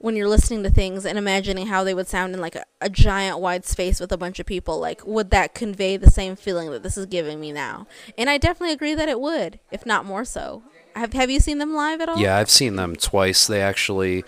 when 0.00 0.16
you're 0.16 0.28
listening 0.28 0.62
to 0.64 0.70
things 0.70 1.06
and 1.06 1.16
imagining 1.16 1.68
how 1.68 1.82
they 1.82 1.94
would 1.94 2.08
sound 2.08 2.34
in 2.34 2.42
like 2.42 2.54
a, 2.54 2.64
a 2.82 2.90
giant 2.90 3.38
wide 3.38 3.64
space 3.64 4.00
with 4.00 4.12
a 4.12 4.18
bunch 4.18 4.38
of 4.38 4.44
people, 4.44 4.78
like 4.78 5.06
would 5.06 5.30
that 5.30 5.54
convey 5.54 5.96
the 5.96 6.10
same 6.10 6.36
feeling 6.36 6.70
that 6.70 6.82
this 6.82 6.98
is 6.98 7.06
giving 7.06 7.40
me 7.40 7.52
now? 7.52 7.86
And 8.18 8.28
I 8.28 8.36
definitely 8.36 8.74
agree 8.74 8.94
that 8.94 9.08
it 9.08 9.18
would, 9.18 9.60
if 9.70 9.86
not 9.86 10.04
more 10.04 10.26
so. 10.26 10.62
Have 10.94 11.14
have 11.14 11.30
you 11.30 11.40
seen 11.40 11.56
them 11.56 11.74
live 11.74 12.02
at 12.02 12.10
all? 12.10 12.18
Yeah, 12.18 12.36
I've 12.36 12.50
seen 12.50 12.76
them 12.76 12.96
twice. 12.96 13.46
They 13.46 13.62
actually 13.62 14.24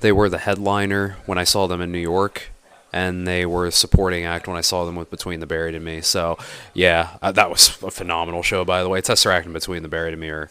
they 0.00 0.12
were 0.12 0.28
the 0.28 0.38
headliner 0.38 1.16
when 1.24 1.38
I 1.38 1.44
saw 1.44 1.66
them 1.66 1.80
in 1.80 1.90
New 1.90 1.98
York, 1.98 2.50
and 2.92 3.26
they 3.26 3.44
were 3.46 3.66
a 3.66 3.72
supporting 3.72 4.24
act 4.24 4.48
when 4.48 4.56
I 4.56 4.62
saw 4.62 4.84
them 4.84 4.96
with 4.96 5.10
Between 5.10 5.40
the 5.40 5.46
Buried 5.46 5.74
and 5.74 5.84
Me. 5.84 6.00
So 6.00 6.38
yeah, 6.74 7.18
uh, 7.22 7.32
that 7.32 7.50
was 7.50 7.80
a 7.82 7.90
phenomenal 7.90 8.42
show. 8.42 8.64
By 8.64 8.82
the 8.82 8.88
way, 8.88 9.00
Tesseract 9.00 9.44
and 9.44 9.54
Between 9.54 9.82
the 9.82 9.88
Buried 9.88 10.12
and 10.12 10.20
Me 10.20 10.28
are 10.28 10.50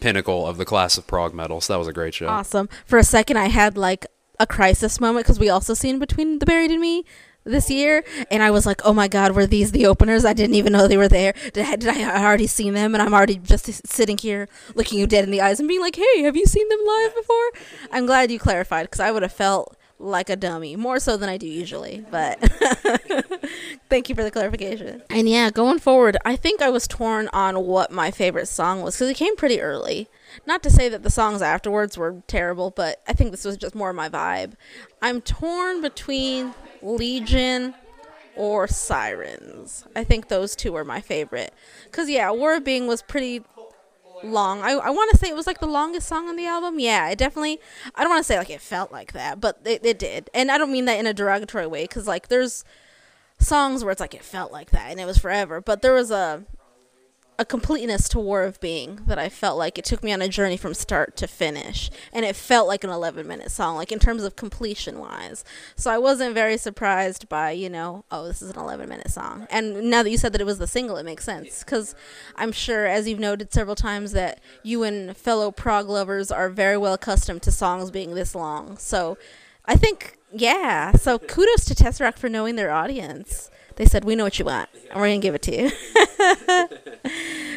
pinnacle 0.00 0.46
of 0.46 0.56
the 0.56 0.64
class 0.64 0.96
of 0.98 1.06
prog 1.06 1.34
metal. 1.34 1.60
So 1.60 1.72
that 1.72 1.78
was 1.78 1.88
a 1.88 1.92
great 1.92 2.14
show. 2.14 2.28
Awesome. 2.28 2.68
For 2.86 2.98
a 2.98 3.04
second, 3.04 3.36
I 3.36 3.48
had 3.48 3.76
like 3.76 4.06
a 4.38 4.46
crisis 4.46 5.00
moment 5.00 5.26
because 5.26 5.38
we 5.38 5.50
also 5.50 5.74
seen 5.74 5.98
Between 5.98 6.38
the 6.38 6.46
Buried 6.46 6.70
and 6.70 6.80
Me 6.80 7.04
this 7.44 7.70
year, 7.70 8.04
and 8.30 8.42
I 8.42 8.50
was 8.50 8.66
like, 8.66 8.82
"Oh 8.84 8.92
my 8.92 9.08
God, 9.08 9.32
were 9.32 9.46
these 9.46 9.72
the 9.72 9.86
openers? 9.86 10.24
I 10.24 10.32
didn't 10.32 10.56
even 10.56 10.72
know 10.72 10.86
they 10.86 10.96
were 10.96 11.08
there. 11.08 11.34
Did 11.52 11.66
I, 11.66 11.76
did 11.76 11.88
I 11.88 12.24
already 12.24 12.46
seen 12.46 12.74
them? 12.74 12.94
And 12.94 13.02
I'm 13.02 13.14
already 13.14 13.36
just 13.36 13.86
sitting 13.86 14.18
here 14.18 14.48
looking 14.74 14.98
you 14.98 15.06
dead 15.06 15.24
in 15.24 15.30
the 15.30 15.40
eyes 15.40 15.58
and 15.58 15.68
being 15.68 15.80
like, 15.80 15.96
"Hey, 15.96 16.22
have 16.22 16.36
you 16.36 16.46
seen 16.46 16.68
them 16.68 16.80
live 16.86 17.14
before?" 17.14 17.50
I'm 17.92 18.06
glad 18.06 18.30
you 18.30 18.38
clarified 18.38 18.86
because 18.86 19.00
I 19.00 19.10
would 19.10 19.22
have 19.22 19.32
felt 19.32 19.76
like 20.00 20.30
a 20.30 20.36
dummy 20.36 20.74
more 20.76 20.98
so 20.98 21.16
than 21.16 21.28
I 21.28 21.36
do 21.36 21.46
usually. 21.46 22.04
But 22.10 22.40
thank 23.90 24.08
you 24.08 24.14
for 24.14 24.24
the 24.24 24.30
clarification. 24.30 25.02
And 25.10 25.28
yeah, 25.28 25.50
going 25.50 25.78
forward, 25.78 26.16
I 26.24 26.36
think 26.36 26.62
I 26.62 26.70
was 26.70 26.88
torn 26.88 27.28
on 27.32 27.66
what 27.66 27.92
my 27.92 28.10
favorite 28.10 28.46
song 28.46 28.82
was 28.82 28.96
because 28.96 29.10
it 29.10 29.16
came 29.16 29.36
pretty 29.36 29.60
early. 29.60 30.08
Not 30.46 30.62
to 30.62 30.70
say 30.70 30.88
that 30.88 31.02
the 31.02 31.10
songs 31.10 31.42
afterwards 31.42 31.98
were 31.98 32.22
terrible, 32.26 32.70
but 32.70 33.02
I 33.06 33.12
think 33.12 33.30
this 33.30 33.44
was 33.44 33.56
just 33.56 33.74
more 33.74 33.92
my 33.92 34.08
vibe. 34.08 34.52
I'm 35.02 35.20
torn 35.20 35.82
between 35.82 36.54
Legion 36.82 37.74
or 38.36 38.66
Sirens. 38.66 39.84
I 39.94 40.04
think 40.04 40.28
those 40.28 40.56
two 40.56 40.74
are 40.76 40.84
my 40.84 41.00
favorite. 41.00 41.52
Because, 41.84 42.08
yeah, 42.08 42.30
War 42.30 42.54
of 42.54 42.64
Being 42.64 42.86
was 42.86 43.02
pretty 43.02 43.42
long. 44.22 44.62
I, 44.62 44.70
I 44.72 44.90
want 44.90 45.10
to 45.12 45.18
say 45.18 45.28
it 45.28 45.36
was 45.36 45.46
like 45.46 45.60
the 45.60 45.66
longest 45.66 46.08
song 46.08 46.28
on 46.28 46.36
the 46.36 46.46
album. 46.46 46.78
Yeah, 46.78 47.08
it 47.10 47.18
definitely, 47.18 47.60
I 47.94 48.02
don't 48.02 48.10
want 48.10 48.20
to 48.20 48.26
say 48.26 48.38
like 48.38 48.50
it 48.50 48.60
felt 48.60 48.92
like 48.92 49.12
that, 49.12 49.40
but 49.40 49.60
it, 49.64 49.84
it 49.84 49.98
did. 49.98 50.30
And 50.34 50.50
I 50.50 50.58
don't 50.58 50.72
mean 50.72 50.84
that 50.86 50.98
in 50.98 51.06
a 51.06 51.14
derogatory 51.14 51.66
way 51.66 51.84
because, 51.84 52.06
like, 52.06 52.28
there's 52.28 52.64
songs 53.38 53.82
where 53.82 53.92
it's 53.92 54.00
like 54.00 54.14
it 54.14 54.22
felt 54.24 54.52
like 54.52 54.70
that 54.70 54.90
and 54.90 55.00
it 55.00 55.06
was 55.06 55.18
forever. 55.18 55.60
But 55.60 55.82
there 55.82 55.94
was 55.94 56.10
a 56.10 56.44
a 57.40 57.44
completeness 57.46 58.06
to 58.06 58.20
War 58.20 58.44
of 58.44 58.60
Being 58.60 59.00
that 59.06 59.18
I 59.18 59.30
felt 59.30 59.56
like 59.56 59.78
it 59.78 59.84
took 59.86 60.04
me 60.04 60.12
on 60.12 60.20
a 60.20 60.28
journey 60.28 60.58
from 60.58 60.74
start 60.74 61.16
to 61.16 61.26
finish. 61.26 61.90
And 62.12 62.22
it 62.22 62.36
felt 62.36 62.68
like 62.68 62.84
an 62.84 62.90
11 62.90 63.26
minute 63.26 63.50
song, 63.50 63.76
like 63.76 63.90
in 63.90 63.98
terms 63.98 64.24
of 64.24 64.36
completion 64.36 64.98
wise. 64.98 65.42
So 65.74 65.90
I 65.90 65.96
wasn't 65.96 66.34
very 66.34 66.58
surprised 66.58 67.30
by, 67.30 67.52
you 67.52 67.70
know, 67.70 68.04
oh, 68.10 68.26
this 68.26 68.42
is 68.42 68.50
an 68.50 68.58
11 68.58 68.90
minute 68.90 69.10
song. 69.10 69.46
And 69.48 69.90
now 69.90 70.02
that 70.02 70.10
you 70.10 70.18
said 70.18 70.34
that 70.34 70.42
it 70.42 70.44
was 70.44 70.58
the 70.58 70.66
single, 70.66 70.98
it 70.98 71.06
makes 71.06 71.24
sense. 71.24 71.64
Because 71.64 71.94
I'm 72.36 72.52
sure, 72.52 72.84
as 72.84 73.08
you've 73.08 73.18
noted 73.18 73.54
several 73.54 73.74
times, 73.74 74.12
that 74.12 74.40
you 74.62 74.82
and 74.82 75.16
fellow 75.16 75.50
prog 75.50 75.88
lovers 75.88 76.30
are 76.30 76.50
very 76.50 76.76
well 76.76 76.92
accustomed 76.92 77.40
to 77.44 77.50
songs 77.50 77.90
being 77.90 78.14
this 78.14 78.34
long. 78.34 78.76
So 78.76 79.16
I 79.64 79.76
think, 79.76 80.18
yeah. 80.30 80.92
So 80.92 81.18
kudos 81.18 81.64
to 81.64 81.74
Tesseract 81.74 82.18
for 82.18 82.28
knowing 82.28 82.56
their 82.56 82.70
audience. 82.70 83.50
They 83.80 83.86
said, 83.86 84.04
we 84.04 84.14
know 84.14 84.24
what 84.24 84.38
you 84.38 84.44
want, 84.44 84.68
and 84.90 85.00
we're 85.00 85.06
going 85.06 85.22
to 85.22 85.26
give 85.26 85.34
it 85.34 85.40
to 85.40 85.56
you. 85.56 87.12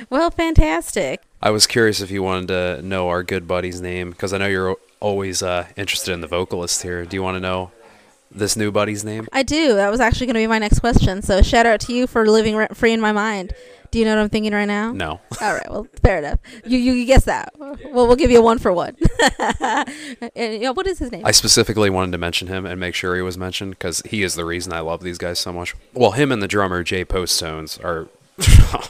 well, 0.10 0.32
fantastic. 0.32 1.22
I 1.42 1.50
was 1.50 1.68
curious 1.68 2.00
if 2.00 2.12
you 2.12 2.24
wanted 2.24 2.48
to 2.48 2.82
know 2.82 3.10
our 3.10 3.24
good 3.24 3.46
buddy's 3.46 3.82
name 3.82 4.12
because 4.12 4.32
I 4.32 4.38
know 4.38 4.48
you're 4.48 4.78
always 5.02 5.44
uh, 5.44 5.68
interested 5.76 6.14
in 6.14 6.22
the 6.22 6.28
vocalist 6.28 6.82
here. 6.82 7.04
Do 7.04 7.18
you 7.18 7.22
want 7.22 7.36
to 7.36 7.42
know 7.42 7.74
this 8.32 8.56
new 8.56 8.72
buddy's 8.72 9.04
name? 9.04 9.28
I 9.34 9.44
do. 9.44 9.76
That 9.76 9.92
was 9.92 10.00
actually 10.00 10.28
going 10.28 10.36
to 10.36 10.40
be 10.40 10.48
my 10.48 10.60
next 10.60 10.80
question. 10.80 11.22
So 11.22 11.42
shout 11.42 11.66
out 11.66 11.82
to 11.82 11.94
you 11.94 12.08
for 12.08 12.26
living 12.26 12.56
rent 12.56 12.78
free 12.78 12.94
in 12.94 13.02
my 13.02 13.12
mind. 13.12 13.54
Do 13.94 14.00
you 14.00 14.06
know 14.06 14.16
what 14.16 14.24
I'm 14.24 14.30
thinking 14.30 14.54
right 14.54 14.66
now? 14.66 14.92
No. 14.92 15.22
All 15.40 15.54
right. 15.54 15.70
Well, 15.70 15.86
fair 16.02 16.18
enough. 16.18 16.40
You 16.66 16.80
you 16.80 17.06
guess 17.06 17.26
that. 17.26 17.54
Well, 17.60 18.08
we'll 18.08 18.16
give 18.16 18.32
you 18.32 18.40
a 18.40 18.42
one 18.42 18.58
for 18.58 18.74
one. 18.74 18.98
and, 19.40 19.88
you 20.36 20.62
know, 20.62 20.74
what 20.74 20.88
is 20.88 20.98
his 20.98 21.12
name? 21.12 21.24
I 21.24 21.30
specifically 21.30 21.92
wanted 21.92 22.12
to 22.14 22.18
mention 22.18 22.48
him 22.48 22.66
and 22.66 22.80
make 22.80 22.96
sure 22.96 23.16
he 23.16 23.22
was 23.22 23.38
mentioned 23.38 23.78
because 23.78 24.02
he 24.02 24.24
is 24.24 24.34
the 24.34 24.46
reason 24.46 24.74
I 24.74 24.80
love 24.80 25.04
these 25.04 25.20
guys 25.20 25.38
so 25.38 25.54
much. 25.54 25.76
Well, 25.94 26.10
him 26.10 26.32
and 26.32 26.42
the 26.42 26.48
drummer 26.48 26.82
Jay 26.82 27.06
Postones 27.06 27.80
are. 27.84 28.08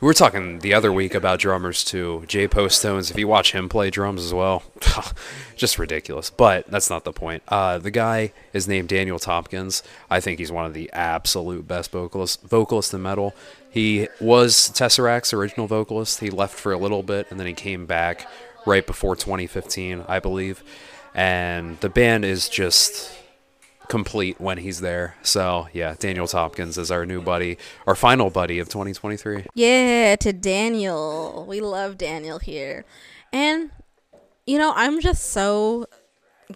we 0.00 0.06
were 0.06 0.14
talking 0.14 0.60
the 0.60 0.74
other 0.74 0.92
week 0.92 1.16
about 1.16 1.40
drummers 1.40 1.82
too. 1.82 2.22
Jay 2.28 2.46
Postones, 2.46 3.10
if 3.10 3.18
you 3.18 3.26
watch 3.26 3.50
him 3.50 3.68
play 3.68 3.90
drums 3.90 4.24
as 4.24 4.32
well, 4.32 4.62
just 5.56 5.76
ridiculous. 5.76 6.30
But 6.30 6.70
that's 6.70 6.88
not 6.88 7.02
the 7.02 7.12
point. 7.12 7.42
Uh, 7.48 7.78
the 7.78 7.90
guy 7.90 8.32
is 8.52 8.68
named 8.68 8.90
Daniel 8.90 9.18
Tompkins. 9.18 9.82
I 10.08 10.20
think 10.20 10.38
he's 10.38 10.52
one 10.52 10.66
of 10.66 10.72
the 10.72 10.88
absolute 10.92 11.66
best 11.66 11.90
vocalists 11.90 12.40
vocalists 12.44 12.94
in 12.94 13.02
metal. 13.02 13.34
He 13.76 14.08
was 14.22 14.70
Tesseract's 14.70 15.34
original 15.34 15.66
vocalist. 15.66 16.20
He 16.20 16.30
left 16.30 16.58
for 16.58 16.72
a 16.72 16.78
little 16.78 17.02
bit 17.02 17.26
and 17.28 17.38
then 17.38 17.46
he 17.46 17.52
came 17.52 17.84
back 17.84 18.26
right 18.64 18.86
before 18.86 19.14
2015, 19.14 20.02
I 20.08 20.18
believe. 20.18 20.64
And 21.14 21.78
the 21.80 21.90
band 21.90 22.24
is 22.24 22.48
just 22.48 23.12
complete 23.88 24.40
when 24.40 24.56
he's 24.56 24.80
there. 24.80 25.16
So, 25.20 25.68
yeah, 25.74 25.94
Daniel 25.98 26.26
Tompkins 26.26 26.78
is 26.78 26.90
our 26.90 27.04
new 27.04 27.20
buddy, 27.20 27.58
our 27.86 27.94
final 27.94 28.30
buddy 28.30 28.60
of 28.60 28.70
2023. 28.70 29.44
Yeah, 29.52 30.16
to 30.20 30.32
Daniel. 30.32 31.44
We 31.46 31.60
love 31.60 31.98
Daniel 31.98 32.38
here. 32.38 32.86
And, 33.30 33.72
you 34.46 34.56
know, 34.56 34.72
I'm 34.74 35.02
just 35.02 35.32
so 35.32 35.84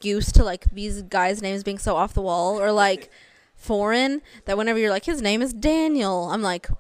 used 0.00 0.34
to 0.36 0.42
like 0.42 0.64
these 0.72 1.02
guys' 1.02 1.42
names 1.42 1.64
being 1.64 1.78
so 1.78 1.96
off 1.96 2.14
the 2.14 2.22
wall 2.22 2.58
or 2.58 2.72
like 2.72 3.10
foreign 3.56 4.22
that 4.46 4.56
whenever 4.56 4.78
you're 4.78 4.88
like, 4.88 5.04
his 5.04 5.20
name 5.20 5.42
is 5.42 5.52
Daniel, 5.52 6.30
I'm 6.30 6.40
like, 6.40 6.70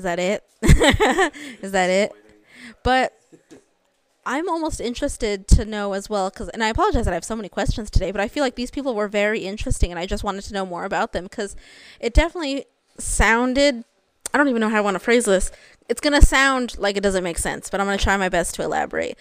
is 0.00 0.04
that 0.04 0.18
it? 0.18 0.44
is 1.62 1.72
that 1.72 1.90
it? 1.90 2.12
But 2.82 3.12
I'm 4.24 4.48
almost 4.48 4.80
interested 4.80 5.46
to 5.48 5.64
know 5.64 5.92
as 5.92 6.08
well 6.08 6.30
because, 6.30 6.48
and 6.50 6.64
I 6.64 6.68
apologize 6.68 7.04
that 7.04 7.12
I 7.12 7.14
have 7.14 7.24
so 7.24 7.36
many 7.36 7.48
questions 7.50 7.90
today, 7.90 8.10
but 8.10 8.20
I 8.20 8.28
feel 8.28 8.42
like 8.42 8.54
these 8.54 8.70
people 8.70 8.94
were 8.94 9.08
very 9.08 9.40
interesting, 9.40 9.90
and 9.90 9.98
I 9.98 10.06
just 10.06 10.24
wanted 10.24 10.44
to 10.44 10.54
know 10.54 10.64
more 10.64 10.84
about 10.84 11.12
them 11.12 11.24
because 11.24 11.54
it 12.00 12.14
definitely 12.14 12.64
sounded. 12.98 13.84
I 14.32 14.38
don't 14.38 14.48
even 14.48 14.60
know 14.60 14.68
how 14.68 14.78
I 14.78 14.82
want 14.82 14.94
to 14.94 15.00
phrase 15.00 15.26
this. 15.26 15.50
It's 15.88 16.00
gonna 16.00 16.22
sound 16.22 16.78
like 16.78 16.96
it 16.96 17.02
doesn't 17.02 17.24
make 17.24 17.38
sense, 17.38 17.68
but 17.68 17.80
I'm 17.80 17.86
gonna 17.86 17.98
try 17.98 18.16
my 18.16 18.28
best 18.28 18.54
to 18.54 18.62
elaborate. 18.62 19.18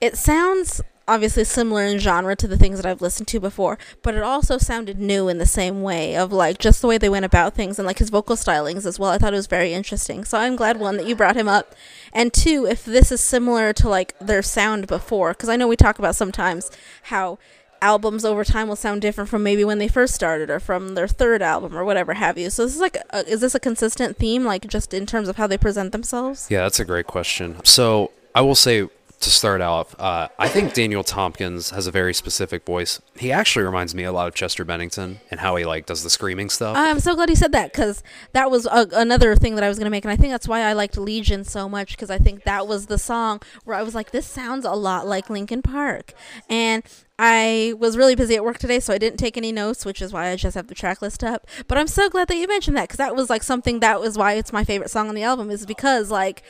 It 0.00 0.16
sounds 0.16 0.82
obviously 1.08 1.42
similar 1.42 1.84
in 1.84 1.98
genre 1.98 2.36
to 2.36 2.46
the 2.46 2.58
things 2.58 2.78
that 2.78 2.86
I've 2.86 3.02
listened 3.02 3.26
to 3.28 3.40
before, 3.40 3.78
but 4.02 4.14
it 4.14 4.22
also 4.22 4.58
sounded 4.58 5.00
new 5.00 5.28
in 5.28 5.38
the 5.38 5.46
same 5.46 5.82
way 5.82 6.16
of 6.16 6.32
like 6.32 6.58
just 6.58 6.80
the 6.80 6.86
way 6.86 6.98
they 6.98 7.08
went 7.08 7.24
about 7.24 7.54
things 7.54 7.78
and 7.78 7.86
like 7.86 7.98
his 7.98 8.10
vocal 8.10 8.36
stylings 8.36 8.86
as 8.86 8.98
well. 8.98 9.10
I 9.10 9.18
thought 9.18 9.32
it 9.32 9.36
was 9.36 9.46
very 9.46 9.72
interesting. 9.72 10.24
So 10.24 10.38
I'm 10.38 10.54
glad 10.54 10.78
one 10.78 10.98
that 10.98 11.06
you 11.06 11.16
brought 11.16 11.36
him 11.36 11.48
up, 11.48 11.74
and 12.12 12.32
two 12.32 12.66
if 12.66 12.84
this 12.84 13.10
is 13.10 13.20
similar 13.20 13.72
to 13.72 13.88
like 13.88 14.16
their 14.20 14.42
sound 14.42 14.86
before, 14.86 15.30
because 15.32 15.48
I 15.48 15.56
know 15.56 15.66
we 15.66 15.76
talk 15.76 15.98
about 15.98 16.14
sometimes 16.14 16.70
how 17.04 17.38
albums 17.80 18.24
over 18.24 18.44
time 18.44 18.68
will 18.68 18.76
sound 18.76 19.00
different 19.00 19.30
from 19.30 19.42
maybe 19.42 19.64
when 19.64 19.78
they 19.78 19.88
first 19.88 20.14
started 20.14 20.50
or 20.50 20.58
from 20.60 20.94
their 20.94 21.08
third 21.08 21.40
album 21.40 21.76
or 21.76 21.84
whatever 21.84 22.14
have 22.14 22.36
you. 22.36 22.50
So 22.50 22.64
this 22.64 22.74
is 22.74 22.80
like 22.80 22.96
a, 23.10 23.26
is 23.28 23.40
this 23.40 23.54
a 23.54 23.60
consistent 23.60 24.16
theme 24.16 24.44
like 24.44 24.66
just 24.66 24.92
in 24.92 25.06
terms 25.06 25.28
of 25.28 25.36
how 25.36 25.46
they 25.46 25.58
present 25.58 25.92
themselves? 25.92 26.48
Yeah, 26.50 26.62
that's 26.62 26.80
a 26.80 26.84
great 26.84 27.06
question. 27.06 27.56
So 27.64 28.10
I 28.34 28.40
will 28.40 28.56
say 28.56 28.88
to 29.20 29.30
start 29.30 29.60
off, 29.60 29.98
uh, 29.98 30.28
I 30.38 30.48
think 30.48 30.74
Daniel 30.74 31.02
Tompkins 31.02 31.70
has 31.70 31.86
a 31.86 31.90
very 31.90 32.14
specific 32.14 32.64
voice. 32.64 33.00
He 33.16 33.32
actually 33.32 33.64
reminds 33.64 33.94
me 33.94 34.04
a 34.04 34.12
lot 34.12 34.28
of 34.28 34.34
Chester 34.34 34.64
Bennington 34.64 35.20
and 35.30 35.40
how 35.40 35.56
he 35.56 35.64
like 35.64 35.86
does 35.86 36.04
the 36.04 36.10
screaming 36.10 36.50
stuff. 36.50 36.76
I'm 36.76 37.00
so 37.00 37.16
glad 37.16 37.28
you 37.28 37.36
said 37.36 37.52
that 37.52 37.72
because 37.72 38.02
that 38.32 38.50
was 38.50 38.66
a, 38.66 38.86
another 38.92 39.34
thing 39.34 39.56
that 39.56 39.64
I 39.64 39.68
was 39.68 39.78
gonna 39.78 39.90
make, 39.90 40.04
and 40.04 40.12
I 40.12 40.16
think 40.16 40.30
that's 40.30 40.46
why 40.46 40.60
I 40.60 40.72
liked 40.72 40.96
Legion 40.96 41.42
so 41.44 41.68
much 41.68 41.92
because 41.92 42.10
I 42.10 42.18
think 42.18 42.44
that 42.44 42.68
was 42.68 42.86
the 42.86 42.98
song 42.98 43.40
where 43.64 43.76
I 43.76 43.82
was 43.82 43.94
like, 43.94 44.12
this 44.12 44.26
sounds 44.26 44.64
a 44.64 44.72
lot 44.72 45.06
like 45.06 45.28
Linkin 45.28 45.62
Park, 45.62 46.12
and 46.48 46.84
I 47.18 47.74
was 47.76 47.96
really 47.96 48.14
busy 48.14 48.36
at 48.36 48.44
work 48.44 48.58
today, 48.58 48.78
so 48.78 48.94
I 48.94 48.98
didn't 48.98 49.18
take 49.18 49.36
any 49.36 49.50
notes, 49.50 49.84
which 49.84 50.00
is 50.00 50.12
why 50.12 50.28
I 50.28 50.36
just 50.36 50.54
have 50.54 50.68
the 50.68 50.74
track 50.74 51.02
list 51.02 51.24
up. 51.24 51.48
But 51.66 51.76
I'm 51.76 51.88
so 51.88 52.08
glad 52.08 52.28
that 52.28 52.36
you 52.36 52.46
mentioned 52.46 52.76
that 52.76 52.84
because 52.84 52.98
that 52.98 53.16
was 53.16 53.28
like 53.28 53.42
something 53.42 53.80
that 53.80 54.00
was 54.00 54.16
why 54.16 54.34
it's 54.34 54.52
my 54.52 54.62
favorite 54.62 54.90
song 54.90 55.08
on 55.08 55.16
the 55.16 55.24
album 55.24 55.50
is 55.50 55.66
because 55.66 56.12
like 56.12 56.44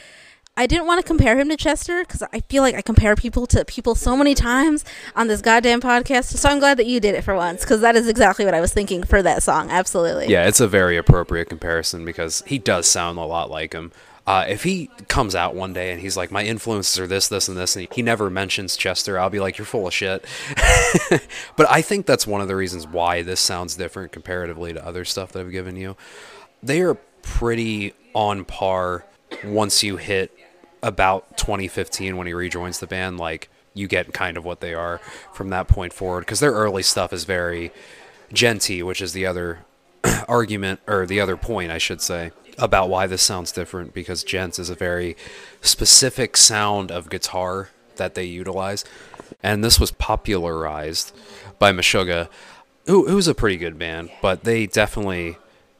I 0.58 0.66
didn't 0.66 0.86
want 0.86 1.00
to 1.00 1.06
compare 1.06 1.38
him 1.38 1.48
to 1.50 1.56
Chester 1.56 2.02
because 2.02 2.20
I 2.32 2.40
feel 2.40 2.64
like 2.64 2.74
I 2.74 2.82
compare 2.82 3.14
people 3.14 3.46
to 3.46 3.64
people 3.64 3.94
so 3.94 4.16
many 4.16 4.34
times 4.34 4.84
on 5.14 5.28
this 5.28 5.40
goddamn 5.40 5.80
podcast. 5.80 6.36
So 6.36 6.48
I'm 6.48 6.58
glad 6.58 6.78
that 6.78 6.86
you 6.86 6.98
did 6.98 7.14
it 7.14 7.22
for 7.22 7.36
once 7.36 7.60
because 7.60 7.80
that 7.82 7.94
is 7.94 8.08
exactly 8.08 8.44
what 8.44 8.54
I 8.54 8.60
was 8.60 8.74
thinking 8.74 9.04
for 9.04 9.22
that 9.22 9.44
song. 9.44 9.70
Absolutely. 9.70 10.26
Yeah, 10.26 10.48
it's 10.48 10.58
a 10.58 10.66
very 10.66 10.96
appropriate 10.96 11.48
comparison 11.48 12.04
because 12.04 12.42
he 12.44 12.58
does 12.58 12.88
sound 12.88 13.18
a 13.18 13.24
lot 13.24 13.50
like 13.50 13.72
him. 13.72 13.92
Uh, 14.26 14.46
if 14.48 14.64
he 14.64 14.90
comes 15.06 15.36
out 15.36 15.54
one 15.54 15.72
day 15.72 15.92
and 15.92 16.00
he's 16.00 16.16
like, 16.16 16.32
my 16.32 16.42
influences 16.42 16.98
are 16.98 17.06
this, 17.06 17.28
this, 17.28 17.46
and 17.46 17.56
this, 17.56 17.76
and 17.76 17.86
he 17.92 18.02
never 18.02 18.28
mentions 18.28 18.76
Chester, 18.76 19.16
I'll 19.16 19.30
be 19.30 19.38
like, 19.38 19.58
you're 19.58 19.64
full 19.64 19.86
of 19.86 19.94
shit. 19.94 20.26
but 21.56 21.70
I 21.70 21.82
think 21.82 22.04
that's 22.04 22.26
one 22.26 22.40
of 22.40 22.48
the 22.48 22.56
reasons 22.56 22.84
why 22.84 23.22
this 23.22 23.38
sounds 23.38 23.76
different 23.76 24.10
comparatively 24.10 24.72
to 24.72 24.84
other 24.84 25.04
stuff 25.04 25.30
that 25.32 25.40
I've 25.40 25.52
given 25.52 25.76
you. 25.76 25.96
They 26.64 26.80
are 26.80 26.94
pretty 27.22 27.94
on 28.12 28.44
par 28.44 29.06
once 29.44 29.82
you 29.84 29.96
hit 29.98 30.32
about 30.82 31.36
2015 31.38 32.16
when 32.16 32.26
he 32.26 32.32
rejoins 32.32 32.78
the 32.78 32.86
band. 32.86 33.18
Like, 33.18 33.48
you 33.74 33.86
get 33.86 34.12
kind 34.12 34.36
of 34.36 34.44
what 34.44 34.60
they 34.60 34.74
are 34.74 35.00
from 35.32 35.50
that 35.50 35.68
point 35.68 35.92
forward 35.92 36.20
because 36.20 36.40
their 36.40 36.52
early 36.52 36.82
stuff 36.82 37.12
is 37.12 37.24
very 37.24 37.70
djenty, 38.32 38.82
which 38.82 39.00
is 39.00 39.12
the 39.12 39.26
other 39.26 39.60
argument 40.28 40.80
or 40.86 41.06
the 41.06 41.20
other 41.20 41.36
point, 41.36 41.70
I 41.70 41.78
should 41.78 42.00
say, 42.00 42.32
about 42.58 42.88
why 42.88 43.06
this 43.06 43.22
sounds 43.22 43.52
different 43.52 43.94
because 43.94 44.24
Djent 44.24 44.58
is 44.58 44.70
a 44.70 44.74
very 44.74 45.16
specific 45.60 46.36
sound 46.36 46.90
of 46.90 47.08
guitar 47.08 47.70
that 47.96 48.14
they 48.14 48.24
utilize. 48.24 48.84
And 49.42 49.62
this 49.62 49.78
was 49.78 49.90
popularized 49.92 51.14
by 51.58 51.72
Meshuggah, 51.72 52.28
who, 52.86 53.08
who's 53.08 53.28
a 53.28 53.34
pretty 53.34 53.56
good 53.56 53.78
band, 53.78 54.10
but 54.22 54.44
they 54.44 54.66
definitely 54.66 55.36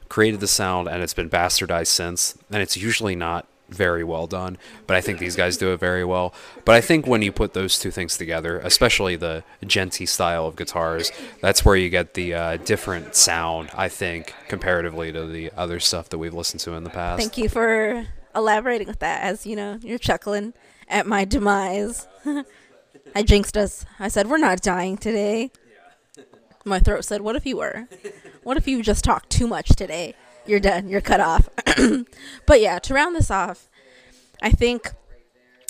created 0.07 0.39
the 0.39 0.47
sound 0.47 0.87
and 0.87 1.03
it's 1.03 1.13
been 1.13 1.29
bastardized 1.29 1.87
since. 1.87 2.37
And 2.49 2.61
it's 2.61 2.77
usually 2.77 3.15
not 3.15 3.47
very 3.69 4.03
well 4.03 4.27
done, 4.27 4.57
but 4.87 4.95
I 4.95 5.01
think 5.01 5.19
these 5.19 5.35
guys 5.35 5.57
do 5.57 5.71
it 5.73 5.79
very 5.79 6.03
well. 6.03 6.33
But 6.65 6.75
I 6.75 6.81
think 6.81 7.07
when 7.07 7.21
you 7.21 7.31
put 7.31 7.53
those 7.53 7.79
two 7.79 7.91
things 7.91 8.17
together, 8.17 8.59
especially 8.59 9.15
the 9.15 9.43
djenty 9.63 10.07
style 10.07 10.47
of 10.47 10.55
guitars, 10.55 11.11
that's 11.41 11.63
where 11.63 11.75
you 11.75 11.89
get 11.89 12.13
the 12.13 12.33
uh, 12.33 12.57
different 12.57 13.15
sound, 13.15 13.69
I 13.73 13.89
think, 13.89 14.33
comparatively 14.47 15.11
to 15.11 15.25
the 15.25 15.51
other 15.55 15.79
stuff 15.79 16.09
that 16.09 16.17
we've 16.17 16.33
listened 16.33 16.61
to 16.61 16.73
in 16.73 16.83
the 16.83 16.89
past. 16.89 17.21
Thank 17.21 17.37
you 17.37 17.49
for 17.49 18.07
elaborating 18.35 18.87
with 18.87 18.99
that. 18.99 19.21
As 19.23 19.45
you 19.45 19.55
know, 19.55 19.79
you're 19.81 19.97
chuckling 19.97 20.53
at 20.87 21.05
my 21.05 21.25
demise. 21.25 22.07
I 23.15 23.23
jinxed 23.23 23.57
us. 23.57 23.85
I 23.99 24.07
said, 24.07 24.27
We're 24.27 24.37
not 24.37 24.61
dying 24.61 24.97
today. 24.97 25.51
My 26.65 26.79
throat 26.79 27.05
said, 27.05 27.21
What 27.21 27.35
if 27.35 27.45
you 27.45 27.57
were? 27.57 27.87
What 28.43 28.57
if 28.57 28.67
you 28.67 28.81
just 28.81 29.03
talked 29.03 29.29
too 29.29 29.47
much 29.47 29.69
today? 29.69 30.15
You're 30.45 30.59
done. 30.59 30.89
You're 30.89 31.01
cut 31.01 31.19
off. 31.19 31.49
but 32.45 32.61
yeah, 32.61 32.79
to 32.79 32.93
round 32.93 33.15
this 33.15 33.29
off, 33.31 33.69
I 34.41 34.51
think 34.51 34.91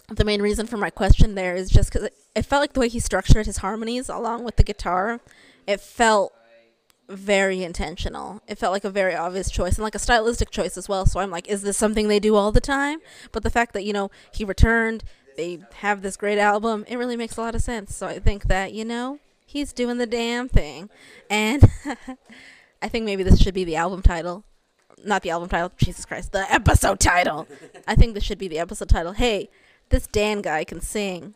the 0.10 0.26
main 0.26 0.42
reason 0.42 0.68
for 0.68 0.78
my 0.78 0.90
question 0.90 1.36
there 1.36 1.56
is 1.56 1.70
just 1.70 1.92
because 1.92 2.08
it, 2.08 2.14
it 2.36 2.46
felt 2.46 2.62
like 2.62 2.74
the 2.74 2.80
way 2.80 2.90
he 2.90 3.00
structured 3.00 3.46
his 3.46 3.58
harmonies 3.58 4.10
along 4.10 4.44
with 4.44 4.56
the 4.56 4.64
guitar, 4.64 5.20
it 5.68 5.82
felt 5.82 6.34
very 7.08 7.64
intentional. 7.64 8.42
It 8.48 8.58
felt 8.58 8.72
like 8.72 8.84
a 8.84 8.90
very 8.90 9.16
obvious 9.16 9.50
choice 9.50 9.76
and 9.76 9.84
like 9.84 9.96
a 9.96 10.00
stylistic 10.00 10.52
choice 10.52 10.78
as 10.78 10.88
well. 10.88 11.06
So 11.06 11.20
I'm 11.20 11.32
like, 11.32 11.48
is 11.48 11.64
this 11.64 11.78
something 11.78 12.08
they 12.08 12.20
do 12.20 12.36
all 12.36 12.52
the 12.52 12.62
time? 12.62 13.00
But 13.32 13.44
the 13.44 13.50
fact 13.50 13.74
that, 13.74 13.84
you 13.84 13.94
know, 13.94 14.12
he 14.32 14.46
returned, 14.46 15.04
they 15.36 15.60
have 15.78 16.02
this 16.02 16.18
great 16.18 16.38
album, 16.38 16.86
it 16.88 16.98
really 16.98 17.18
makes 17.18 17.38
a 17.38 17.42
lot 17.42 17.56
of 17.56 17.62
sense. 17.62 17.96
So 17.96 18.08
I 18.08 18.20
think 18.20 18.46
that, 18.46 18.74
you 18.74 18.86
know, 18.86 19.20
he's 19.46 19.74
doing 19.74 19.98
the 19.98 20.06
damn 20.06 20.48
thing. 20.48 20.90
And 21.30 21.70
I 22.82 22.88
think 22.88 23.06
maybe 23.06 23.24
this 23.24 23.42
should 23.42 23.56
be 23.56 23.64
the 23.64 23.76
album 23.76 24.02
title 24.04 24.44
not 25.04 25.22
the 25.22 25.30
album 25.30 25.50
title, 25.50 25.72
Jesus 25.78 26.06
Christ, 26.06 26.32
the 26.32 26.52
episode 26.52 27.00
title. 27.00 27.48
I 27.88 27.96
think 27.96 28.14
this 28.14 28.24
should 28.24 28.38
be 28.38 28.48
the 28.48 28.60
episode 28.60 28.90
title. 28.90 29.14
Hey, 29.14 29.50
this 29.90 30.08
Dan 30.08 30.42
guy 30.42 30.64
can 30.64 30.82
sing. 30.82 31.36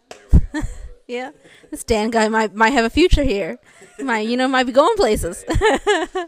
yeah, 1.08 1.32
this 1.72 1.84
Dan 1.84 2.10
guy 2.10 2.28
might 2.28 2.54
might 2.56 2.74
have 2.74 2.86
a 2.86 2.90
future 2.90 3.24
here. 3.24 3.60
might 4.00 4.28
you 4.28 4.38
know 4.38 4.48
might 4.48 4.66
be 4.66 4.72
going 4.72 4.96
places. 4.96 5.44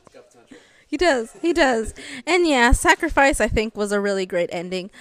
he 0.87 0.97
does, 0.97 1.33
he 1.41 1.53
does, 1.53 1.93
and 2.25 2.47
yeah, 2.47 2.71
sacrifice 2.71 3.39
I 3.39 3.47
think 3.47 3.75
was 3.75 3.91
a 3.91 3.99
really 3.99 4.25
great 4.25 4.49
ending. 4.51 4.91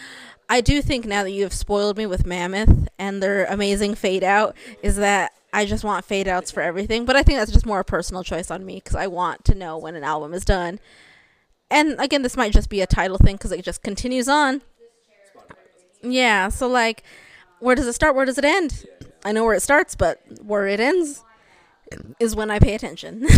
I 0.48 0.60
do 0.60 0.82
think 0.82 1.06
now 1.06 1.22
that 1.22 1.30
you 1.30 1.42
have 1.44 1.54
spoiled 1.54 1.96
me 1.96 2.04
with 2.04 2.26
Mammoth 2.26 2.88
and 2.98 3.22
their 3.22 3.46
amazing 3.46 3.94
fade 3.94 4.22
out, 4.22 4.54
is 4.82 4.96
that 4.96 5.32
I 5.54 5.64
just 5.64 5.84
want 5.84 6.04
fade 6.04 6.28
outs 6.28 6.50
for 6.50 6.60
everything. 6.60 7.04
But 7.06 7.16
I 7.16 7.22
think 7.22 7.38
that's 7.38 7.52
just 7.52 7.64
more 7.64 7.80
a 7.80 7.84
personal 7.84 8.22
choice 8.22 8.50
on 8.50 8.66
me 8.66 8.74
because 8.76 8.96
I 8.96 9.06
want 9.06 9.44
to 9.46 9.54
know 9.54 9.78
when 9.78 9.94
an 9.94 10.04
album 10.04 10.34
is 10.34 10.44
done 10.44 10.80
and 11.70 11.98
again, 12.00 12.22
this 12.22 12.36
might 12.36 12.52
just 12.52 12.68
be 12.68 12.80
a 12.80 12.86
Tidal 12.86 13.18
thing 13.18 13.36
because 13.36 13.52
it 13.52 13.64
just 13.64 13.82
continues 13.82 14.28
on. 14.28 14.62
Yeah, 16.02 16.48
so 16.48 16.68
like, 16.68 17.02
where 17.60 17.74
does 17.74 17.86
it 17.86 17.94
start? 17.94 18.14
Where 18.14 18.26
does 18.26 18.38
it 18.38 18.44
end? 18.44 18.86
I 19.24 19.32
know 19.32 19.44
where 19.44 19.54
it 19.54 19.62
starts, 19.62 19.94
but 19.94 20.20
where 20.42 20.66
it 20.66 20.80
ends, 20.80 21.24
is 22.20 22.34
when 22.34 22.50
I 22.50 22.58
pay 22.58 22.74
attention. 22.74 23.26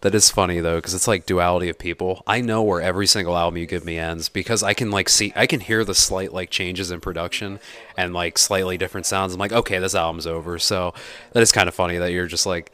That 0.00 0.16
is 0.16 0.30
funny 0.30 0.58
though, 0.58 0.76
because 0.76 0.94
it's 0.94 1.06
like 1.06 1.26
duality 1.26 1.68
of 1.68 1.78
people. 1.78 2.24
I 2.26 2.40
know 2.40 2.62
where 2.62 2.80
every 2.80 3.06
single 3.06 3.36
album 3.36 3.58
you 3.58 3.66
give 3.66 3.84
me 3.84 3.98
ends 3.98 4.28
because 4.28 4.64
I 4.64 4.74
can 4.74 4.90
like 4.90 5.08
see, 5.08 5.32
I 5.36 5.46
can 5.46 5.60
hear 5.60 5.84
the 5.84 5.94
slight 5.94 6.32
like 6.32 6.50
changes 6.50 6.90
in 6.90 7.00
production 7.00 7.60
and 7.96 8.12
like 8.12 8.36
slightly 8.36 8.76
different 8.76 9.06
sounds. 9.06 9.32
I'm 9.32 9.38
like, 9.38 9.52
okay, 9.52 9.78
this 9.78 9.94
album's 9.94 10.26
over. 10.26 10.58
So 10.58 10.92
that 11.32 11.42
is 11.42 11.52
kind 11.52 11.68
of 11.68 11.74
funny 11.74 11.98
that 11.98 12.10
you're 12.10 12.26
just 12.26 12.46
like, 12.46 12.72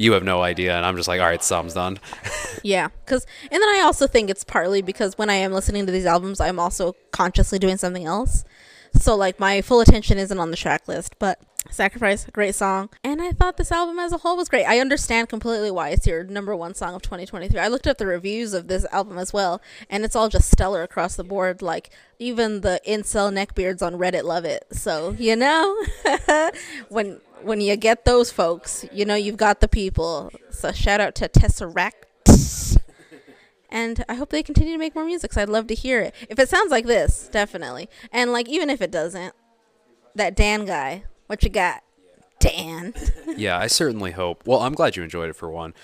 you 0.00 0.12
have 0.12 0.24
no 0.24 0.42
idea, 0.42 0.74
and 0.74 0.86
I'm 0.86 0.96
just 0.96 1.08
like, 1.08 1.20
all 1.20 1.26
right, 1.26 1.44
this 1.44 1.74
done. 1.74 2.00
yeah, 2.62 2.88
because 3.04 3.26
and 3.42 3.62
then 3.62 3.68
I 3.68 3.82
also 3.84 4.06
think 4.06 4.30
it's 4.30 4.44
partly 4.44 4.80
because 4.80 5.18
when 5.18 5.28
I 5.28 5.34
am 5.34 5.52
listening 5.52 5.84
to 5.84 5.92
these 5.92 6.06
albums, 6.06 6.40
I'm 6.40 6.58
also 6.58 6.96
consciously 7.12 7.58
doing 7.58 7.76
something 7.76 8.06
else. 8.06 8.44
So 8.94 9.14
like 9.14 9.38
my 9.38 9.60
full 9.60 9.80
attention 9.80 10.16
isn't 10.16 10.38
on 10.38 10.50
the 10.50 10.56
track 10.56 10.88
list, 10.88 11.18
but 11.18 11.38
Sacrifice, 11.68 12.24
great 12.32 12.54
song. 12.54 12.88
And 13.04 13.20
I 13.20 13.32
thought 13.32 13.58
this 13.58 13.70
album 13.70 13.98
as 13.98 14.12
a 14.12 14.18
whole 14.18 14.36
was 14.36 14.48
great. 14.48 14.64
I 14.64 14.80
understand 14.80 15.28
completely 15.28 15.70
why 15.70 15.90
it's 15.90 16.06
your 16.06 16.24
number 16.24 16.56
one 16.56 16.72
song 16.72 16.94
of 16.94 17.02
2023. 17.02 17.60
I 17.60 17.68
looked 17.68 17.86
up 17.86 17.98
the 17.98 18.06
reviews 18.06 18.54
of 18.54 18.66
this 18.66 18.86
album 18.90 19.18
as 19.18 19.32
well, 19.32 19.60
and 19.90 20.02
it's 20.02 20.16
all 20.16 20.30
just 20.30 20.50
stellar 20.50 20.82
across 20.82 21.16
the 21.16 21.24
board. 21.24 21.60
Like, 21.60 21.90
even 22.18 22.62
the 22.62 22.80
incel 22.88 23.30
neckbeards 23.30 23.86
on 23.86 23.94
Reddit 23.94 24.24
love 24.24 24.46
it. 24.46 24.64
So, 24.72 25.14
you 25.18 25.36
know, 25.36 25.84
when 26.88 27.20
when 27.42 27.60
you 27.60 27.76
get 27.76 28.04
those 28.04 28.30
folks, 28.30 28.84
you 28.92 29.04
know 29.04 29.14
you've 29.14 29.36
got 29.36 29.60
the 29.60 29.68
people. 29.68 30.30
So, 30.50 30.72
shout 30.72 31.00
out 31.00 31.14
to 31.16 31.28
Tesseract. 31.28 32.10
And 33.70 34.04
I 34.08 34.14
hope 34.14 34.30
they 34.30 34.42
continue 34.42 34.72
to 34.72 34.78
make 34.78 34.94
more 34.94 35.04
music. 35.04 35.32
So 35.32 35.42
I'd 35.42 35.48
love 35.48 35.68
to 35.68 35.74
hear 35.74 36.00
it. 36.00 36.14
If 36.28 36.38
it 36.38 36.48
sounds 36.48 36.70
like 36.70 36.86
this, 36.86 37.28
definitely. 37.30 37.88
And 38.12 38.32
like 38.32 38.48
even 38.48 38.68
if 38.68 38.82
it 38.82 38.90
doesn't, 38.90 39.34
that 40.14 40.34
Dan 40.34 40.64
guy, 40.64 41.04
what 41.28 41.42
you 41.44 41.50
got, 41.50 41.82
Dan? 42.40 42.94
yeah, 43.36 43.58
I 43.58 43.68
certainly 43.68 44.10
hope. 44.10 44.42
Well, 44.44 44.60
I'm 44.60 44.74
glad 44.74 44.96
you 44.96 45.02
enjoyed 45.02 45.30
it 45.30 45.36
for 45.36 45.48
one. 45.48 45.74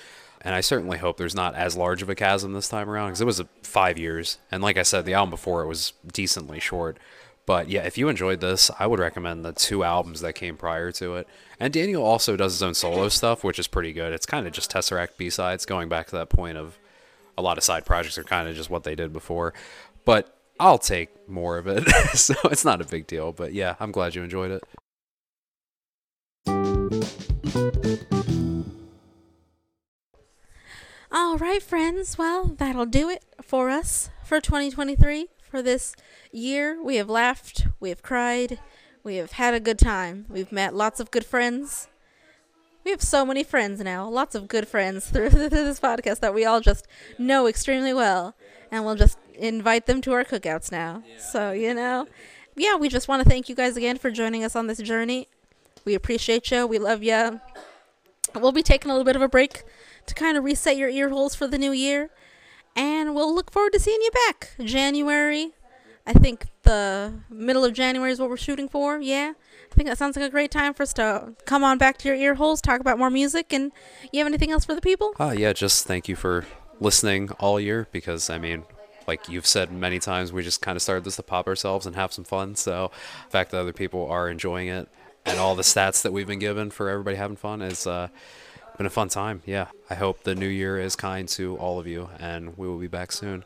And 0.40 0.54
I 0.54 0.60
certainly 0.60 0.98
hope 0.98 1.16
there's 1.16 1.34
not 1.34 1.54
as 1.54 1.76
large 1.76 2.02
of 2.02 2.10
a 2.10 2.14
chasm 2.14 2.52
this 2.52 2.68
time 2.68 2.88
around 2.88 3.08
because 3.08 3.20
it 3.20 3.24
was 3.24 3.42
five 3.62 3.98
years. 3.98 4.38
And 4.50 4.62
like 4.62 4.76
I 4.76 4.82
said, 4.82 5.04
the 5.04 5.14
album 5.14 5.30
before 5.30 5.62
it 5.62 5.66
was 5.66 5.92
decently 6.12 6.60
short. 6.60 6.98
But 7.46 7.70
yeah, 7.70 7.82
if 7.82 7.96
you 7.96 8.08
enjoyed 8.08 8.40
this, 8.40 8.72
I 8.78 8.88
would 8.88 8.98
recommend 8.98 9.44
the 9.44 9.52
two 9.52 9.84
albums 9.84 10.20
that 10.20 10.32
came 10.32 10.56
prior 10.56 10.90
to 10.92 11.14
it. 11.14 11.28
And 11.60 11.72
Daniel 11.72 12.04
also 12.04 12.36
does 12.36 12.54
his 12.54 12.62
own 12.62 12.74
solo 12.74 13.08
stuff, 13.08 13.44
which 13.44 13.60
is 13.60 13.68
pretty 13.68 13.92
good. 13.92 14.12
It's 14.12 14.26
kind 14.26 14.48
of 14.48 14.52
just 14.52 14.70
Tesseract 14.70 15.16
B 15.16 15.30
sides, 15.30 15.64
going 15.64 15.88
back 15.88 16.08
to 16.08 16.16
that 16.16 16.28
point 16.28 16.58
of 16.58 16.76
a 17.38 17.42
lot 17.42 17.56
of 17.56 17.64
side 17.64 17.86
projects 17.86 18.18
are 18.18 18.24
kind 18.24 18.48
of 18.48 18.56
just 18.56 18.68
what 18.68 18.82
they 18.82 18.96
did 18.96 19.12
before. 19.12 19.54
But 20.04 20.36
I'll 20.58 20.78
take 20.78 21.28
more 21.28 21.56
of 21.56 21.68
it, 21.68 21.88
so 22.14 22.34
it's 22.44 22.64
not 22.64 22.80
a 22.80 22.84
big 22.84 23.06
deal. 23.06 23.32
But 23.32 23.52
yeah, 23.52 23.76
I'm 23.78 23.92
glad 23.92 24.16
you 24.16 24.24
enjoyed 24.24 24.50
it. 24.50 24.64
All 31.12 31.38
right, 31.38 31.62
friends. 31.62 32.18
Well, 32.18 32.54
that'll 32.58 32.86
do 32.86 33.08
it 33.08 33.24
for 33.40 33.70
us 33.70 34.10
for 34.24 34.40
2023. 34.40 35.28
For 35.50 35.62
this 35.62 35.94
year, 36.32 36.82
we 36.82 36.96
have 36.96 37.08
laughed, 37.08 37.68
we 37.78 37.90
have 37.90 38.02
cried, 38.02 38.58
we 39.04 39.16
have 39.16 39.32
had 39.32 39.54
a 39.54 39.60
good 39.60 39.78
time. 39.78 40.26
We've 40.28 40.50
met 40.50 40.74
lots 40.74 40.98
of 40.98 41.12
good 41.12 41.24
friends. 41.24 41.88
We 42.84 42.90
have 42.90 43.02
so 43.02 43.24
many 43.24 43.44
friends 43.44 43.80
now, 43.80 44.08
lots 44.08 44.34
of 44.34 44.48
good 44.48 44.66
friends 44.66 45.06
through 45.10 45.28
this 45.30 45.78
podcast 45.78 46.20
that 46.20 46.34
we 46.34 46.44
all 46.44 46.60
just 46.60 46.86
know 47.16 47.46
extremely 47.46 47.94
well. 47.94 48.34
And 48.72 48.84
we'll 48.84 48.96
just 48.96 49.18
invite 49.34 49.86
them 49.86 50.00
to 50.02 50.12
our 50.12 50.24
cookouts 50.24 50.72
now. 50.72 51.04
Yeah. 51.06 51.18
So, 51.18 51.52
you 51.52 51.72
know, 51.72 52.08
yeah, 52.56 52.74
we 52.74 52.88
just 52.88 53.06
want 53.06 53.22
to 53.22 53.28
thank 53.28 53.48
you 53.48 53.54
guys 53.54 53.76
again 53.76 53.98
for 53.98 54.10
joining 54.10 54.42
us 54.42 54.56
on 54.56 54.66
this 54.66 54.78
journey. 54.78 55.28
We 55.84 55.94
appreciate 55.94 56.50
you. 56.50 56.66
We 56.66 56.78
love 56.78 57.04
you. 57.04 57.40
We'll 58.34 58.50
be 58.50 58.62
taking 58.64 58.90
a 58.90 58.94
little 58.94 59.04
bit 59.04 59.14
of 59.14 59.22
a 59.22 59.28
break 59.28 59.62
to 60.06 60.14
kind 60.14 60.36
of 60.36 60.42
reset 60.42 60.76
your 60.76 60.88
ear 60.88 61.10
holes 61.10 61.36
for 61.36 61.46
the 61.46 61.58
new 61.58 61.70
year. 61.70 62.10
And 62.76 63.14
we'll 63.14 63.34
look 63.34 63.50
forward 63.50 63.72
to 63.72 63.80
seeing 63.80 64.00
you 64.02 64.10
back. 64.26 64.50
January. 64.62 65.52
I 66.06 66.12
think 66.12 66.46
the 66.62 67.14
middle 67.30 67.64
of 67.64 67.72
January 67.72 68.12
is 68.12 68.20
what 68.20 68.28
we're 68.28 68.36
shooting 68.36 68.68
for. 68.68 69.00
Yeah. 69.00 69.32
I 69.72 69.74
think 69.74 69.88
that 69.88 69.98
sounds 69.98 70.16
like 70.16 70.24
a 70.24 70.30
great 70.30 70.50
time 70.50 70.74
for 70.74 70.84
us 70.84 70.92
to 70.94 71.34
come 71.46 71.64
on 71.64 71.78
back 71.78 71.96
to 71.98 72.08
your 72.08 72.16
ear 72.16 72.34
holes, 72.34 72.60
talk 72.60 72.80
about 72.80 72.98
more 72.98 73.10
music. 73.10 73.52
And 73.52 73.72
you 74.12 74.20
have 74.20 74.26
anything 74.26 74.52
else 74.52 74.64
for 74.64 74.74
the 74.74 74.80
people? 74.80 75.14
Uh, 75.18 75.34
yeah, 75.36 75.52
just 75.52 75.86
thank 75.86 76.08
you 76.08 76.14
for 76.14 76.44
listening 76.78 77.30
all 77.40 77.58
year 77.58 77.88
because, 77.90 78.30
I 78.30 78.38
mean, 78.38 78.64
like 79.08 79.28
you've 79.28 79.46
said 79.46 79.72
many 79.72 79.98
times, 79.98 80.32
we 80.32 80.42
just 80.42 80.60
kind 80.62 80.76
of 80.76 80.82
started 80.82 81.04
this 81.04 81.16
to 81.16 81.22
pop 81.22 81.48
ourselves 81.48 81.86
and 81.86 81.96
have 81.96 82.12
some 82.12 82.24
fun. 82.24 82.54
So 82.54 82.92
the 83.24 83.30
fact 83.30 83.50
that 83.50 83.58
other 83.58 83.72
people 83.72 84.06
are 84.08 84.28
enjoying 84.28 84.68
it 84.68 84.88
and 85.24 85.38
all 85.40 85.56
the 85.56 85.62
stats 85.62 86.02
that 86.02 86.12
we've 86.12 86.26
been 86.26 86.38
given 86.38 86.70
for 86.70 86.88
everybody 86.90 87.16
having 87.16 87.36
fun 87.36 87.62
is. 87.62 87.86
uh, 87.86 88.08
been 88.76 88.86
a 88.86 88.90
fun 88.90 89.08
time. 89.08 89.42
Yeah. 89.46 89.68
I 89.88 89.94
hope 89.94 90.22
the 90.22 90.34
new 90.34 90.46
year 90.48 90.78
is 90.78 90.96
kind 90.96 91.28
to 91.30 91.56
all 91.56 91.78
of 91.78 91.86
you, 91.86 92.10
and 92.18 92.56
we 92.56 92.66
will 92.66 92.78
be 92.78 92.88
back 92.88 93.12
soon. 93.12 93.44